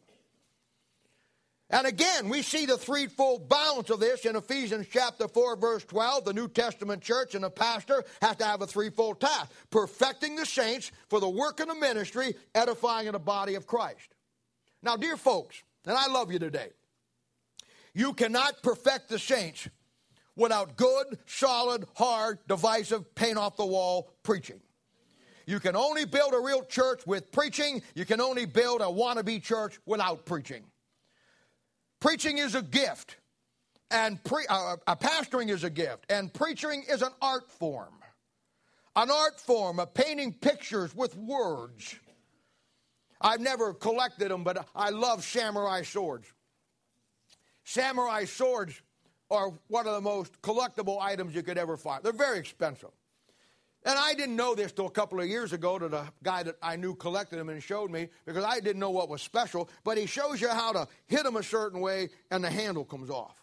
[1.69, 6.25] And again, we see the threefold balance of this in Ephesians chapter 4, verse 12.
[6.25, 10.47] The New Testament church and the pastor have to have a threefold task perfecting the
[10.47, 14.15] saints for the work of the ministry, edifying in the body of Christ.
[14.81, 16.69] Now, dear folks, and I love you today,
[17.95, 19.69] you cannot perfect the saints
[20.37, 24.61] without good, solid, hard, divisive, paint off the wall preaching.
[25.47, 27.83] You can only build a real church with preaching.
[27.95, 30.65] You can only build a wannabe church without preaching.
[32.07, 33.17] Preaching is a gift,
[33.91, 37.95] and pre- uh, uh, pastoring is a gift, and preaching is an art form.
[38.95, 41.97] An art form of painting pictures with words.
[43.21, 46.33] I've never collected them, but I love samurai swords.
[47.65, 48.81] Samurai swords
[49.29, 52.05] are one of the most collectible items you could ever find.
[52.05, 52.93] They're very expensive.
[53.87, 56.57] And I didn't know this till a couple of years ago to the guy that
[56.61, 59.71] I knew collected them and showed me because I didn't know what was special.
[59.85, 63.11] But he shows you how to hit them a certain way and the handle comes
[63.11, 63.41] off.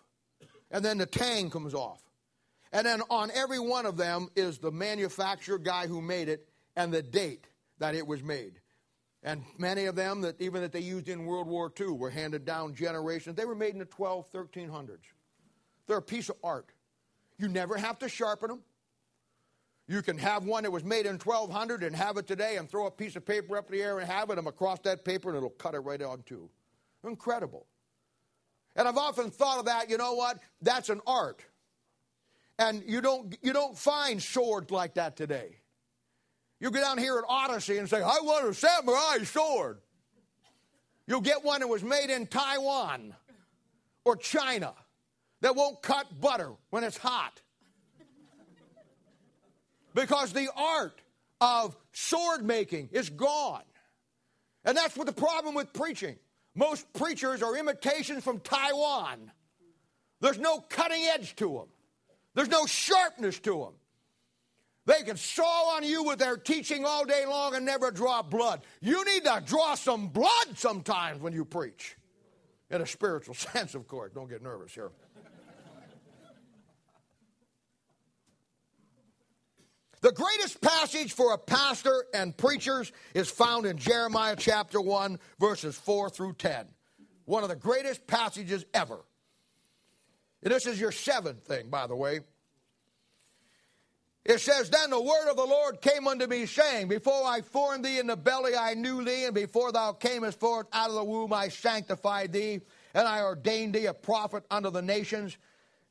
[0.69, 2.01] And then the tang comes off.
[2.73, 6.93] And then on every one of them is the manufacturer guy who made it and
[6.93, 7.47] the date
[7.79, 8.59] that it was made.
[9.23, 12.43] And many of them that even that they used in World War II were handed
[12.43, 13.37] down generations.
[13.37, 14.97] They were made in the 12, 1300s.
[15.87, 16.69] They're a piece of art.
[17.37, 18.59] You never have to sharpen them.
[19.93, 22.87] You can have one that was made in 1200 and have it today and throw
[22.87, 25.29] a piece of paper up in the air and have it and across that paper
[25.29, 26.49] and it'll cut it right on too.
[27.03, 27.67] Incredible.
[28.75, 30.39] And I've often thought of that, you know what?
[30.63, 31.45] That's an art.
[32.57, 35.57] And you don't, you don't find swords like that today.
[36.59, 39.77] You go down here at Odyssey and say, I want a samurai sword.
[41.05, 43.13] You'll get one that was made in Taiwan
[44.05, 44.73] or China
[45.41, 47.42] that won't cut butter when it's hot.
[49.93, 50.99] Because the art
[51.41, 53.63] of sword making is gone.
[54.65, 56.15] And that's what the problem with preaching.
[56.55, 59.31] Most preachers are imitations from Taiwan.
[60.21, 61.67] There's no cutting edge to them,
[62.33, 63.73] there's no sharpness to them.
[64.85, 68.61] They can saw on you with their teaching all day long and never draw blood.
[68.81, 71.95] You need to draw some blood sometimes when you preach.
[72.69, 74.11] In a spiritual sense, of course.
[74.13, 74.91] Don't get nervous here.
[80.03, 85.77] The greatest passage for a pastor and preachers is found in Jeremiah chapter 1, verses
[85.77, 86.65] 4 through 10.
[87.23, 88.99] One of the greatest passages ever.
[90.43, 92.19] And this is your seventh thing, by the way.
[94.25, 97.85] It says, Then the word of the Lord came unto me, saying, Before I formed
[97.85, 101.03] thee in the belly, I knew thee, and before thou camest forth out of the
[101.05, 102.59] womb, I sanctified thee,
[102.93, 105.37] and I ordained thee a prophet unto the nations.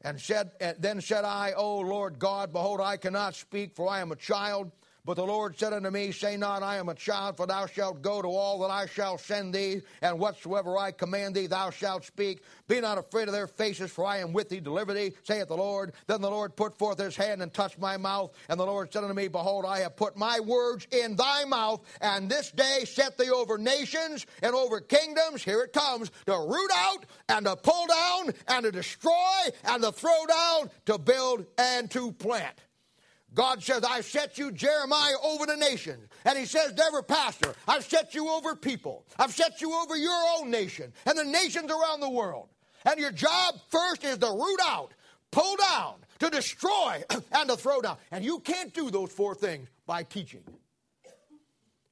[0.05, 0.21] And
[0.61, 4.17] and then said I, O Lord God, behold, I cannot speak, for I am a
[4.17, 4.71] child.
[5.05, 8.03] But the Lord said unto me, Say not, I am a child, for thou shalt
[8.03, 12.05] go to all that I shall send thee, and whatsoever I command thee, thou shalt
[12.05, 12.45] speak.
[12.69, 15.57] Be not afraid of their faces, for I am with thee, deliver thee, saith the
[15.57, 15.95] Lord.
[16.07, 18.33] Then the Lord put forth his hand and touched my mouth.
[18.49, 21.81] And the Lord said unto me, Behold, I have put my words in thy mouth,
[22.01, 25.43] and this day set thee over nations and over kingdoms.
[25.43, 29.13] Here it comes to root out and to pull down and to destroy
[29.65, 32.55] and to throw down, to build and to plant.
[33.35, 36.09] God says, I've set you, Jeremiah, over the nations.
[36.25, 39.07] And he says to every pastor, I've set you over people.
[39.19, 42.49] I've set you over your own nation and the nations around the world.
[42.85, 44.93] And your job first is to root out,
[45.31, 47.97] pull down, to destroy, and to throw down.
[48.11, 50.43] And you can't do those four things by teaching.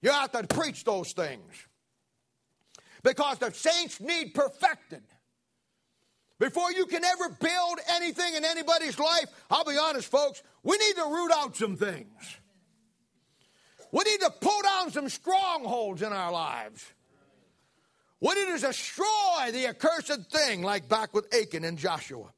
[0.03, 1.66] You have to preach those things.
[3.03, 5.03] Because the saints need perfected.
[6.41, 10.95] Before you can ever build anything in anybody's life, I'll be honest, folks, we need
[10.95, 12.38] to root out some things.
[13.93, 16.82] We need to pull down some strongholds in our lives.
[18.20, 22.32] We need to destroy the accursed thing, like back with Achan and Joshua.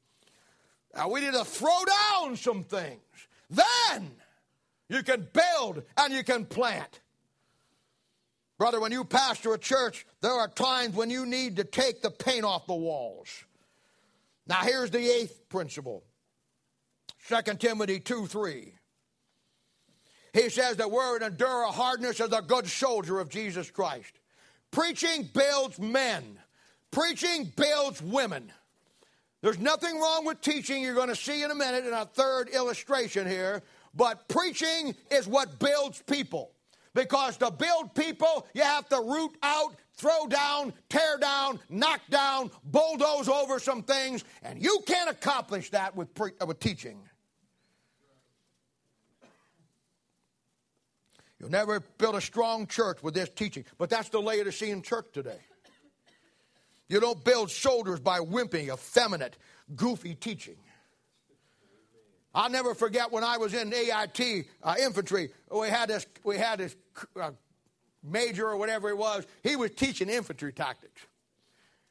[0.93, 2.99] Now, we need to throw down some things.
[3.49, 4.11] Then
[4.89, 6.99] you can build and you can plant.
[8.57, 12.11] Brother, when you pastor a church, there are times when you need to take the
[12.11, 13.45] paint off the walls.
[14.47, 16.03] Now, here's the eighth principle
[17.27, 18.73] 2 Timothy 2 3.
[20.33, 24.13] He says we're to endure a hardness as a good soldier of Jesus Christ.
[24.71, 26.39] Preaching builds men,
[26.89, 28.51] preaching builds women.
[29.43, 30.81] There's nothing wrong with teaching.
[30.81, 33.61] You're going to see in a minute in our third illustration here.
[33.93, 36.51] But preaching is what builds people.
[36.95, 42.51] Because to build people, you have to root out throw down, tear down, knock down,
[42.63, 46.99] bulldoze over some things, and you can't accomplish that with, pre- uh, with teaching.
[51.39, 55.39] You'll never build a strong church with this teaching, but that's the Laodicean church today.
[56.87, 59.37] You don't build shoulders by wimpy, effeminate,
[59.75, 60.55] goofy teaching.
[62.35, 65.29] I'll never forget when I was in AIT uh, infantry.
[65.51, 66.75] We had this, we had this
[67.19, 67.31] uh,
[68.03, 71.01] major or whatever he was, he was teaching infantry tactics.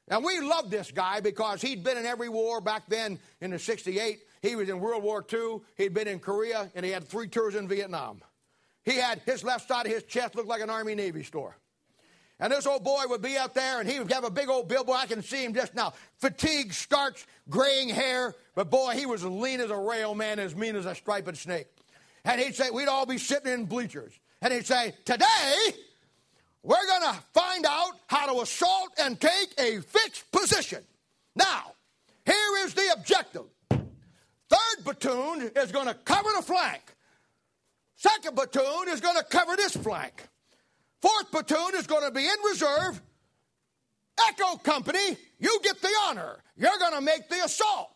[0.08, 3.58] And we loved this guy because he'd been in every war back then in the
[3.58, 4.20] 68.
[4.42, 7.54] He was in World War II, he'd been in Korea, and he had three tours
[7.54, 8.20] in Vietnam.
[8.84, 11.56] He had his left side of his chest looked like an Army Navy store.
[12.40, 14.66] And this old boy would be out there and he would have a big old
[14.66, 14.98] billboard.
[15.00, 15.92] I can see him just now.
[16.18, 18.34] Fatigue, starch, graying hair.
[18.56, 21.36] But boy, he was as lean as a rail man, as mean as a striped
[21.36, 21.68] snake.
[22.24, 24.12] And he'd say, we'd all be sitting in bleachers.
[24.40, 25.72] And he'd say, Today,
[26.62, 30.82] we're going to find out how to assault and take a fixed position.
[31.34, 31.72] Now,
[32.24, 33.46] here is the objective.
[33.70, 36.82] Third platoon is going to cover the flank.
[37.96, 40.28] Second platoon is going to cover this flank.
[41.00, 43.00] Fourth platoon is going to be in reserve.
[44.28, 46.38] Echo company, you get the honor.
[46.56, 47.91] You're going to make the assault.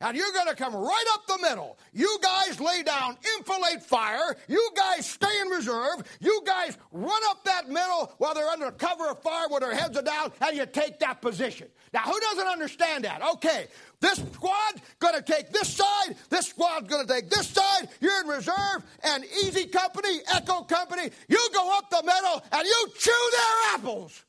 [0.00, 1.78] And you're going to come right up the middle.
[1.92, 4.36] You guys lay down, enfilade fire.
[4.48, 6.02] You guys stay in reserve.
[6.20, 9.96] You guys run up that middle while they're under cover of fire with their heads
[9.96, 11.68] are down, and you take that position.
[11.92, 13.22] Now, who doesn't understand that?
[13.34, 13.68] Okay,
[14.00, 16.16] this squad going to take this side.
[16.28, 17.88] This squad's going to take this side.
[18.00, 22.88] You're in reserve, and Easy Company, Echo Company, you go up the middle and you
[22.98, 24.24] chew their apples.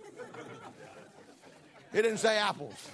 [1.92, 2.88] he didn't say apples.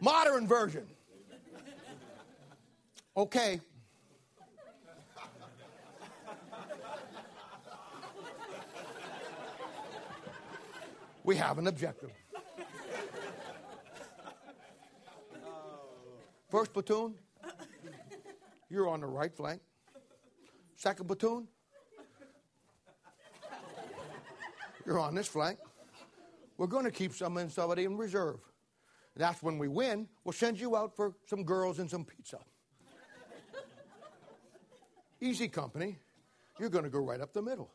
[0.00, 0.86] Modern version.
[3.16, 3.60] Okay.
[11.24, 12.10] We have an objective.
[16.50, 17.14] First platoon,
[18.70, 19.60] you're on the right flank.
[20.76, 21.48] Second platoon,
[24.84, 25.58] you're on this flank.
[26.56, 28.38] We're going to keep some in somebody in reserve.
[29.16, 30.08] That's when we win.
[30.24, 32.38] We'll send you out for some girls and some pizza.
[35.20, 35.98] Easy company.
[36.58, 37.70] You're going to go right up the middle.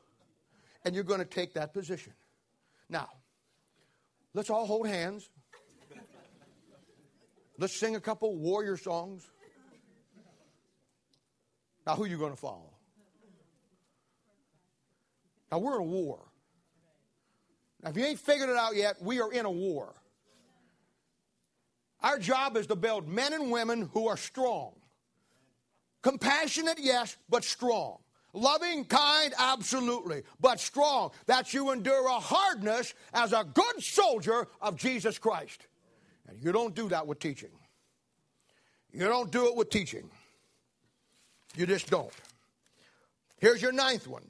[0.86, 2.14] And you're going to take that position.
[2.90, 3.10] Now,
[4.34, 5.30] let's all hold hands.
[7.58, 9.28] Let's sing a couple warrior songs.
[11.86, 12.72] Now, who are you going to follow?
[15.52, 16.20] Now, we're in a war.
[17.84, 19.96] Now, if you ain't figured it out yet, we are in a war.
[22.02, 24.74] Our job is to build men and women who are strong.
[26.02, 27.98] Compassionate, yes, but strong.
[28.34, 31.12] Loving, kind, absolutely, but strong.
[31.28, 35.68] That you endure a hardness as a good soldier of Jesus Christ.
[36.28, 37.52] And you don't do that with teaching.
[38.94, 40.10] You don't do it with teaching.
[41.56, 42.12] You just don't.
[43.38, 44.30] Here's your ninth one.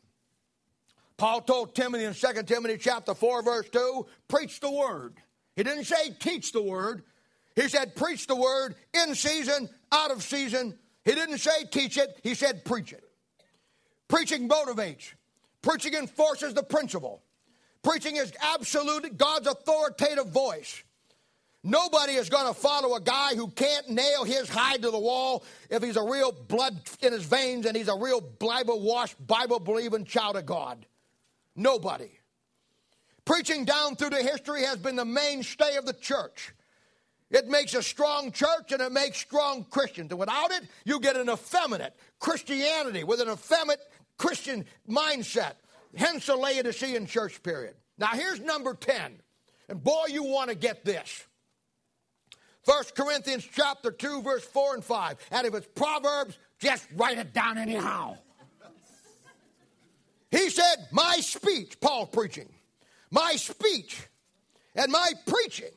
[1.17, 5.13] Paul told Timothy in 2 Timothy chapter 4, verse 2, preach the word.
[5.55, 7.03] He didn't say teach the word.
[7.55, 10.77] He said, preach the word in season, out of season.
[11.03, 13.03] He didn't say teach it, he said preach it.
[14.07, 15.13] Preaching motivates,
[15.61, 17.23] preaching enforces the principle.
[17.83, 20.83] Preaching is absolute, God's authoritative voice.
[21.63, 25.43] Nobody is going to follow a guy who can't nail his hide to the wall
[25.69, 29.59] if he's a real blood in his veins and he's a real Bible washed, Bible
[29.59, 30.85] believing child of God.
[31.55, 32.09] Nobody.
[33.25, 36.53] Preaching down through the history has been the mainstay of the church.
[37.31, 40.11] It makes a strong church and it makes strong Christians.
[40.11, 43.79] And without it, you get an effeminate Christianity with an effeminate
[44.17, 45.53] Christian mindset.
[45.95, 47.75] Hence the Laodicean church period.
[47.97, 49.13] Now here's number 10.
[49.69, 51.25] And boy, you want to get this.
[52.65, 55.17] 1 Corinthians chapter 2, verse 4 and 5.
[55.31, 58.17] And if it's Proverbs, just write it down anyhow.
[60.29, 62.49] He said, My speech, Paul preaching,
[63.09, 64.01] my speech
[64.75, 65.71] and my preaching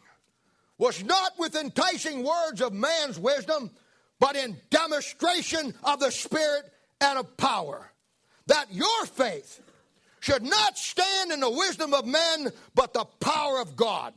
[0.78, 3.70] was not with enticing words of man's wisdom,
[4.18, 6.64] but in demonstration of the Spirit
[7.00, 7.90] and of power.
[8.46, 9.60] That your faith
[10.20, 14.14] should not stand in the wisdom of men, but the power of God.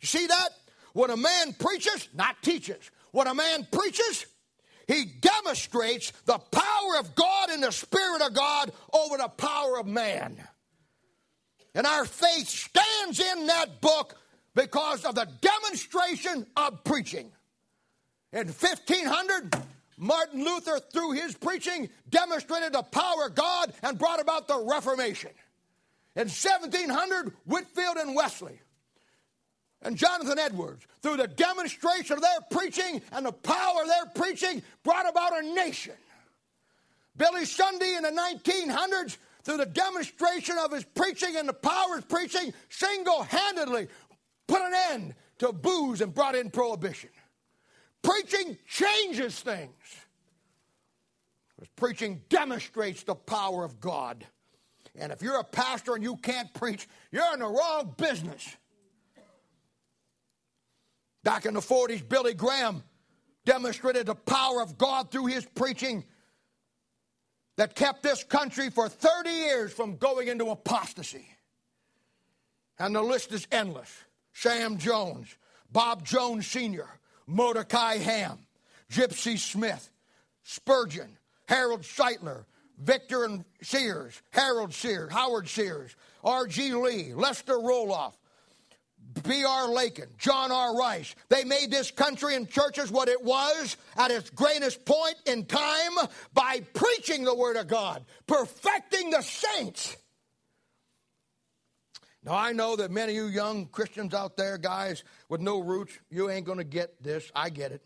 [0.00, 0.48] You see that?
[0.94, 4.26] When a man preaches, not teaches, when a man preaches,
[4.88, 9.86] he demonstrates the power of God and the Spirit of God over the power of
[9.86, 10.36] man.
[11.74, 14.16] And our faith stands in that book
[14.54, 17.30] because of the demonstration of preaching.
[18.32, 19.56] In 1500,
[19.98, 25.30] Martin Luther, through his preaching, demonstrated the power of God and brought about the Reformation.
[26.16, 28.60] In 1700, Whitefield and Wesley
[29.82, 34.62] and Jonathan Edwards, through the demonstration of their preaching and the power of their preaching,
[34.82, 35.94] brought about a nation.
[37.16, 41.96] Billy Sunday in the 1900s, through the demonstration of his preaching and the power of
[41.96, 43.88] his preaching, single handedly
[44.52, 47.08] put an end to booze and brought in prohibition.
[48.02, 49.72] Preaching changes things.
[51.56, 54.26] Because preaching demonstrates the power of God.
[54.94, 58.56] And if you're a pastor and you can't preach, you're in the wrong business.
[61.24, 62.82] Back in the 40s, Billy Graham
[63.46, 66.04] demonstrated the power of God through his preaching
[67.56, 71.26] that kept this country for 30 years from going into apostasy.
[72.78, 73.90] And the list is endless.
[74.32, 75.28] Sam Jones,
[75.70, 76.88] Bob Jones Sr.,
[77.26, 78.38] Mordecai Ham,
[78.90, 79.90] Gypsy Smith,
[80.42, 81.18] Spurgeon,
[81.48, 82.44] Harold Sightler,
[82.78, 86.74] Victor and Sears, Harold Sears, Howard Sears, R.G.
[86.74, 88.14] Lee, Lester Roloff,
[89.28, 89.68] B.R.
[89.68, 90.76] Lakin, John R.
[90.76, 91.14] Rice.
[91.28, 95.92] They made this country and churches what it was at its greatest point in time
[96.32, 99.96] by preaching the Word of God, perfecting the saints.
[102.24, 105.98] Now, I know that many of you young Christians out there, guys with no roots,
[106.08, 107.30] you ain't going to get this.
[107.34, 107.84] I get it.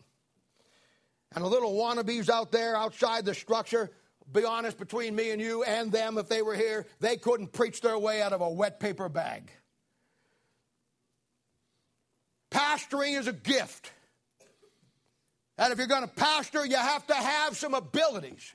[1.33, 3.89] And the little wannabes out there outside the structure,
[4.31, 7.81] be honest, between me and you and them, if they were here, they couldn't preach
[7.81, 9.51] their way out of a wet paper bag.
[12.51, 13.91] Pastoring is a gift.
[15.57, 18.53] And if you're going to pastor, you have to have some abilities.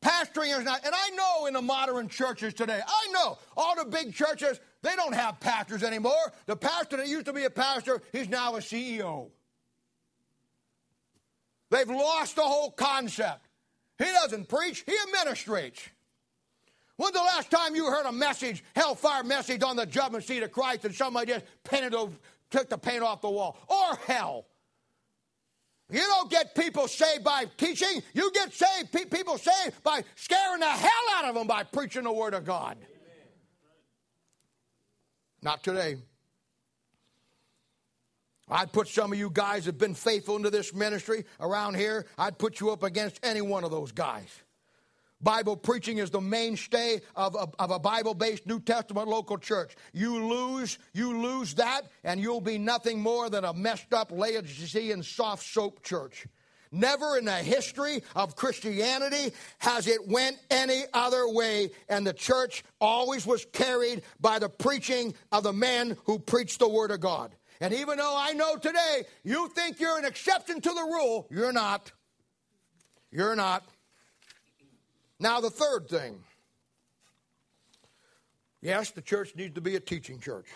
[0.00, 3.84] Pastoring is not, and I know in the modern churches today, I know all the
[3.84, 6.32] big churches, they don't have pastors anymore.
[6.46, 9.30] The pastor that used to be a pastor, he's now a CEO.
[11.70, 13.46] They've lost the whole concept.
[13.98, 15.80] He doesn't preach, he administrates.
[16.96, 20.52] When's the last time you heard a message, hellfire message on the judgment seat of
[20.52, 22.16] Christ, and somebody just painted, over,
[22.50, 23.58] took the paint off the wall?
[23.68, 24.46] Or hell?
[25.90, 28.02] You don't get people saved by teaching.
[28.12, 32.02] You get saved, pe- people saved by scaring the hell out of them by preaching
[32.02, 32.76] the Word of God.
[32.76, 32.88] Amen.
[35.42, 35.96] Not today.
[38.50, 42.06] I'd put some of you guys that have been faithful into this ministry around here,
[42.16, 44.28] I'd put you up against any one of those guys.
[45.20, 49.74] Bible preaching is the mainstay of, of, of a Bible based New Testament local church.
[49.92, 55.02] You lose, you lose that, and you'll be nothing more than a messed up Laodicean
[55.02, 56.26] soft soap church.
[56.70, 62.62] Never in the history of Christianity has it went any other way, and the church
[62.80, 67.34] always was carried by the preaching of the men who preached the Word of God.
[67.60, 71.52] And even though I know today you think you're an exception to the rule, you're
[71.52, 71.90] not.
[73.10, 73.66] You're not.
[75.20, 76.22] Now, the third thing
[78.60, 80.46] yes, the church needs to be a teaching church.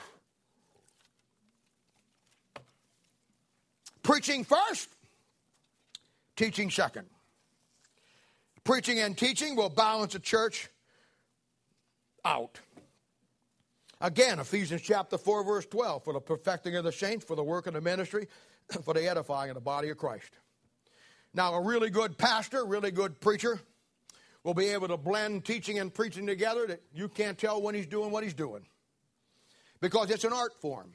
[4.03, 4.89] Preaching first,
[6.37, 7.07] teaching second.
[8.65, 10.69] Preaching and teaching will balance a church
[12.25, 12.59] out.
[14.01, 17.67] Again, Ephesians chapter 4, verse 12, for the perfecting of the saints, for the work
[17.67, 18.27] of the ministry,
[18.85, 20.31] for the edifying of the body of Christ.
[21.35, 23.61] Now, a really good pastor, really good preacher,
[24.45, 27.87] will be able to blend teaching and preaching together that you can't tell when he's
[27.87, 28.67] doing what he's doing.
[29.81, 30.93] Because it's an art form.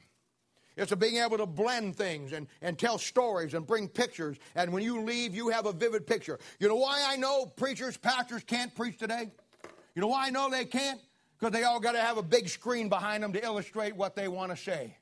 [0.76, 4.36] It's a being able to blend things and, and tell stories and bring pictures.
[4.54, 6.38] And when you leave, you have a vivid picture.
[6.60, 9.32] You know why I know preachers, pastors can't preach today?
[9.94, 11.00] You know why I know they can't?
[11.38, 14.28] Because they all got to have a big screen behind them to illustrate what they
[14.28, 14.96] want to say.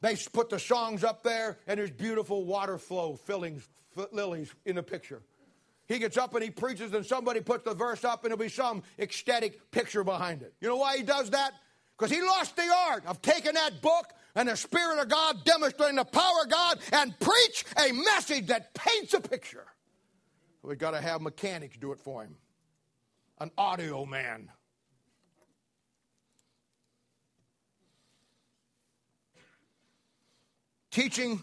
[0.00, 3.62] They put the songs up there, and there's beautiful water flow, filling
[3.94, 5.22] fillings, lilies in the picture.
[5.88, 8.48] He gets up and he preaches, and somebody puts the verse up, and there'll be
[8.48, 10.52] some ecstatic picture behind it.
[10.60, 11.52] You know why he does that?
[11.96, 15.96] Because he lost the art of taking that book and the Spirit of God demonstrating
[15.96, 19.66] the power of God and preach a message that paints a picture.
[20.62, 22.36] We've got to have mechanics do it for him,
[23.40, 24.50] an audio man.
[30.90, 31.42] Teaching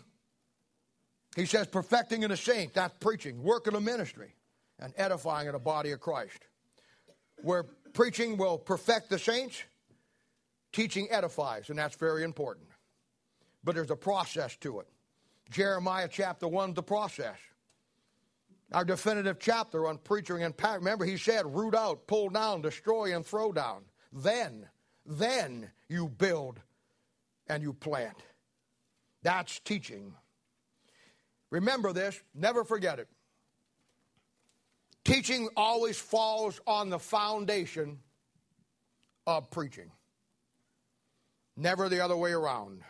[1.36, 4.36] he says, perfecting in the saint, that's preaching, work in the ministry,
[4.80, 6.40] and edifying in the body of Christ.
[7.42, 7.64] Where
[7.94, 9.64] preaching will perfect the saints,
[10.72, 12.68] teaching edifies, and that's very important.
[13.64, 14.88] But there's a process to it.
[15.50, 17.38] Jeremiah chapter 1, the process.
[18.72, 20.80] Our definitive chapter on preaching and power.
[20.80, 23.84] Remember, he said, root out, pull down, destroy, and throw down.
[24.12, 24.68] Then,
[25.06, 26.60] then you build
[27.48, 28.18] and you plant.
[29.22, 30.14] That's teaching.
[31.54, 33.08] Remember this, never forget it.
[35.06, 38.00] Teaching always falls on the foundation
[39.28, 39.92] of preaching,
[41.56, 42.82] never the other way around.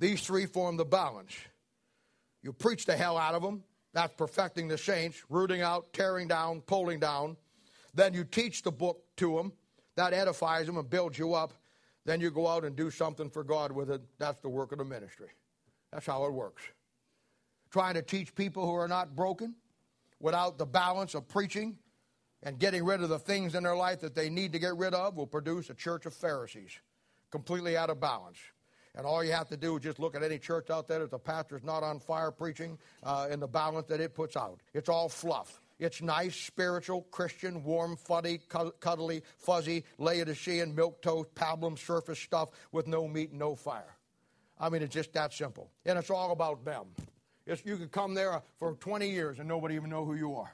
[0.00, 1.32] These three form the balance.
[2.42, 3.62] You preach the hell out of them,
[3.92, 7.36] that's perfecting the saints, rooting out, tearing down, pulling down.
[7.94, 9.52] Then you teach the book to them,
[9.94, 11.52] that edifies them and builds you up.
[12.04, 14.02] Then you go out and do something for God with it.
[14.18, 15.28] That's the work of the ministry.
[15.92, 16.64] That's how it works
[17.74, 19.52] trying to teach people who are not broken
[20.20, 21.76] without the balance of preaching
[22.44, 24.94] and getting rid of the things in their life that they need to get rid
[24.94, 26.70] of will produce a church of Pharisees,
[27.32, 28.38] completely out of balance.
[28.94, 31.10] And all you have to do is just look at any church out there that
[31.10, 34.60] the pastor's not on fire preaching uh, in the balance that it puts out.
[34.72, 35.60] It's all fluff.
[35.80, 38.38] It's nice, spiritual, Christian, warm, fuddy,
[38.78, 43.96] cuddly, fuzzy, Laodicean, milk toast, pablum surface stuff with no meat and no fire.
[44.60, 45.72] I mean, it's just that simple.
[45.84, 46.86] And it's all about them.
[47.46, 50.52] It's, you could come there for 20 years and nobody even know who you are.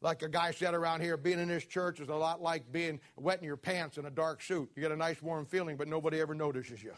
[0.00, 3.00] Like a guy said around here, being in this church is a lot like being
[3.16, 4.70] wet in your pants in a dark suit.
[4.74, 6.92] You get a nice warm feeling, but nobody ever notices you.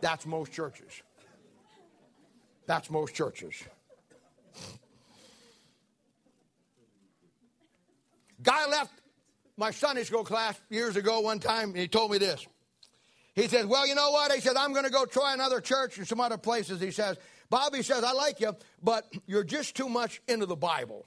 [0.00, 1.02] That's most churches.
[2.66, 3.54] That's most churches.
[8.42, 8.92] Guy left
[9.56, 12.46] my Sunday school class years ago one time, and he told me this.
[13.34, 14.32] He says, Well, you know what?
[14.32, 16.80] He says, I'm going to go try another church and some other places.
[16.80, 17.16] He says,
[17.48, 21.06] Bobby says, I like you, but you're just too much into the Bible.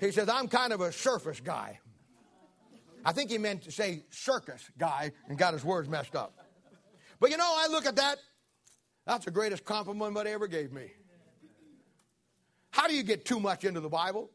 [0.00, 1.80] He says, I'm kind of a surface guy.
[3.04, 6.34] I think he meant to say circus guy and got his words messed up.
[7.20, 8.18] But you know, I look at that,
[9.06, 10.92] that's the greatest compliment anybody ever gave me.
[12.70, 14.30] How do you get too much into the Bible?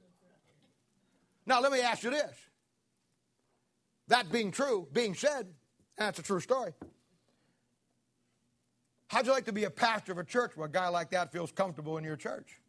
[1.46, 2.36] Now, let me ask you this.
[4.08, 5.48] That being true, being said,
[5.98, 6.74] that's a true story.
[9.14, 11.32] How'd you like to be a pastor of a church where a guy like that
[11.32, 12.60] feels comfortable in your church?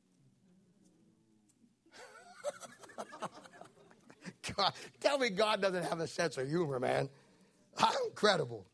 [4.55, 7.09] God, tell me God doesn't have a sense of humor, man.
[7.79, 8.67] How incredible.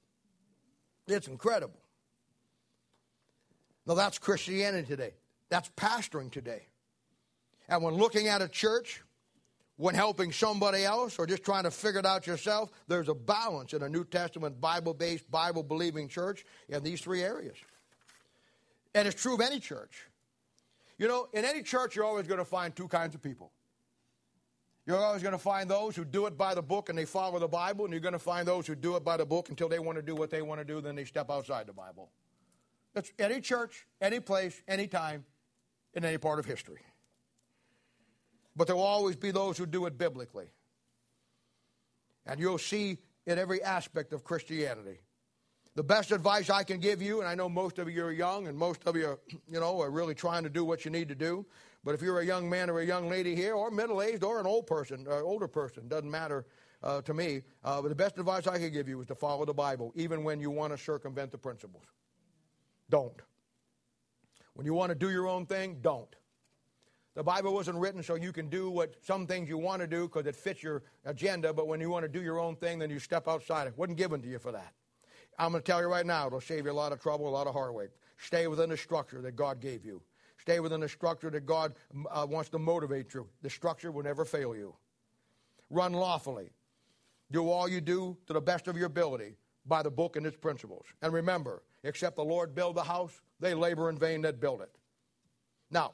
[1.06, 1.78] It's incredible.
[3.86, 5.14] Now, that's Christianity today.
[5.48, 6.66] That's pastoring today.
[7.68, 9.00] And when looking at a church,
[9.80, 13.72] when helping somebody else, or just trying to figure it out yourself, there's a balance
[13.72, 17.56] in a New Testament, Bible based, Bible believing church in these three areas.
[18.94, 20.06] And it's true of any church.
[20.98, 23.52] You know, in any church, you're always going to find two kinds of people.
[24.84, 27.38] You're always going to find those who do it by the book and they follow
[27.38, 29.70] the Bible, and you're going to find those who do it by the book until
[29.70, 32.10] they want to do what they want to do, then they step outside the Bible.
[32.92, 35.24] That's any church, any place, any time,
[35.94, 36.80] in any part of history.
[38.56, 40.46] But there will always be those who do it biblically.
[42.26, 45.00] And you'll see in every aspect of Christianity.
[45.76, 48.48] The best advice I can give you, and I know most of you are young
[48.48, 49.18] and most of you,
[49.48, 51.46] you know, are really trying to do what you need to do.
[51.84, 54.40] But if you're a young man or a young lady here, or middle aged, or
[54.40, 56.44] an old person, or uh, older person, doesn't matter
[56.82, 57.42] uh, to me.
[57.64, 60.24] Uh, but the best advice I can give you is to follow the Bible, even
[60.24, 61.84] when you want to circumvent the principles.
[62.90, 63.22] Don't.
[64.54, 66.14] When you want to do your own thing, don't.
[67.16, 70.02] The Bible wasn't written so you can do what some things you want to do
[70.02, 72.88] because it fits your agenda, but when you want to do your own thing, then
[72.88, 73.66] you step outside.
[73.66, 74.72] It wasn't given to you for that.
[75.38, 77.30] I'm going to tell you right now, it'll save you a lot of trouble, a
[77.30, 77.90] lot of heartache.
[78.18, 80.02] Stay within the structure that God gave you.
[80.38, 81.74] Stay within the structure that God
[82.10, 83.26] uh, wants to motivate you.
[83.42, 84.74] The structure will never fail you.
[85.68, 86.50] Run lawfully.
[87.32, 90.36] Do all you do to the best of your ability by the book and its
[90.36, 90.86] principles.
[91.02, 94.70] And remember, except the Lord build the house, they labor in vain that build it.
[95.70, 95.92] Now,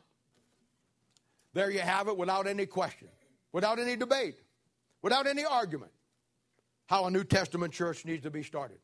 [1.57, 3.09] there you have it without any question,
[3.51, 4.37] without any debate,
[5.03, 5.91] without any argument,
[6.87, 8.79] how a New Testament church needs to be started.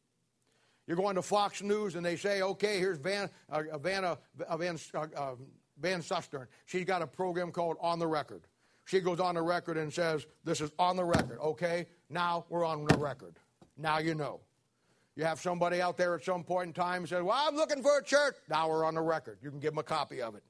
[0.86, 4.16] You're going to Fox News and they say, okay, here's Van, uh, uh, Van, uh,
[4.48, 4.56] uh,
[5.78, 6.46] Van Susteren.
[6.64, 8.42] She's got a program called On the Record.
[8.84, 11.38] She goes on the record and says, this is on the record.
[11.40, 13.38] Okay, now we're on the record.
[13.76, 14.40] Now you know.
[15.14, 17.98] You have somebody out there at some point in time says, well, I'm looking for
[17.98, 18.34] a church.
[18.48, 19.38] Now we're on the record.
[19.42, 20.42] You can give them a copy of it.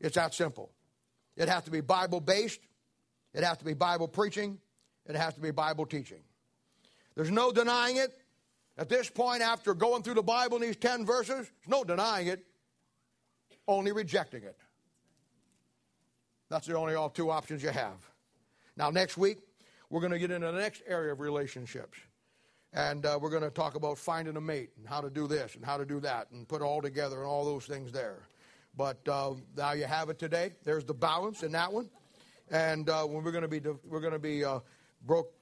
[0.00, 0.72] It's that simple.
[1.36, 2.60] It has to be Bible based.
[3.34, 4.58] It has to be Bible preaching.
[5.06, 6.20] It has to be Bible teaching.
[7.14, 8.16] There's no denying it.
[8.78, 12.26] At this point, after going through the Bible in these 10 verses, there's no denying
[12.26, 12.44] it,
[13.66, 14.56] only rejecting it.
[16.50, 17.96] That's the only all two options you have.
[18.76, 19.38] Now, next week,
[19.88, 21.98] we're going to get into the next area of relationships.
[22.72, 25.54] And uh, we're going to talk about finding a mate and how to do this
[25.54, 28.18] and how to do that and put all together and all those things there.
[28.76, 30.52] But uh, now you have it today.
[30.64, 31.88] There's the balance in that one.
[32.50, 34.60] And uh, we're going to be, we're going to be uh,
[35.06, 35.32] broke,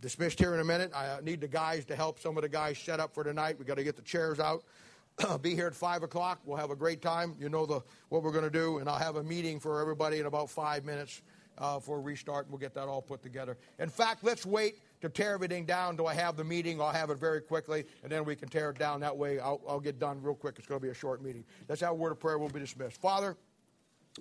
[0.00, 0.92] dismissed here in a minute.
[0.94, 3.58] I need the guys to help some of the guys set up for tonight.
[3.58, 4.62] we got to get the chairs out.
[5.42, 6.40] be here at 5 o'clock.
[6.44, 7.34] We'll have a great time.
[7.40, 7.80] You know the,
[8.10, 8.78] what we're going to do.
[8.78, 11.22] And I'll have a meeting for everybody in about five minutes
[11.56, 12.44] uh, for a restart.
[12.44, 13.56] and We'll get that all put together.
[13.78, 15.96] In fact, let's wait to tear everything down.
[15.96, 16.80] Do I have the meeting?
[16.80, 19.00] I'll have it very quickly, and then we can tear it down.
[19.00, 20.56] That way, I'll, I'll get done real quick.
[20.58, 21.44] It's going to be a short meeting.
[21.66, 22.38] That's our word of prayer.
[22.38, 23.00] We'll be dismissed.
[23.00, 23.36] Father,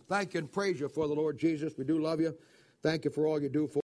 [0.07, 1.73] thank you and praise you for the Lord Jesus.
[1.77, 2.37] We do love you.
[2.83, 3.75] Thank you for all you do for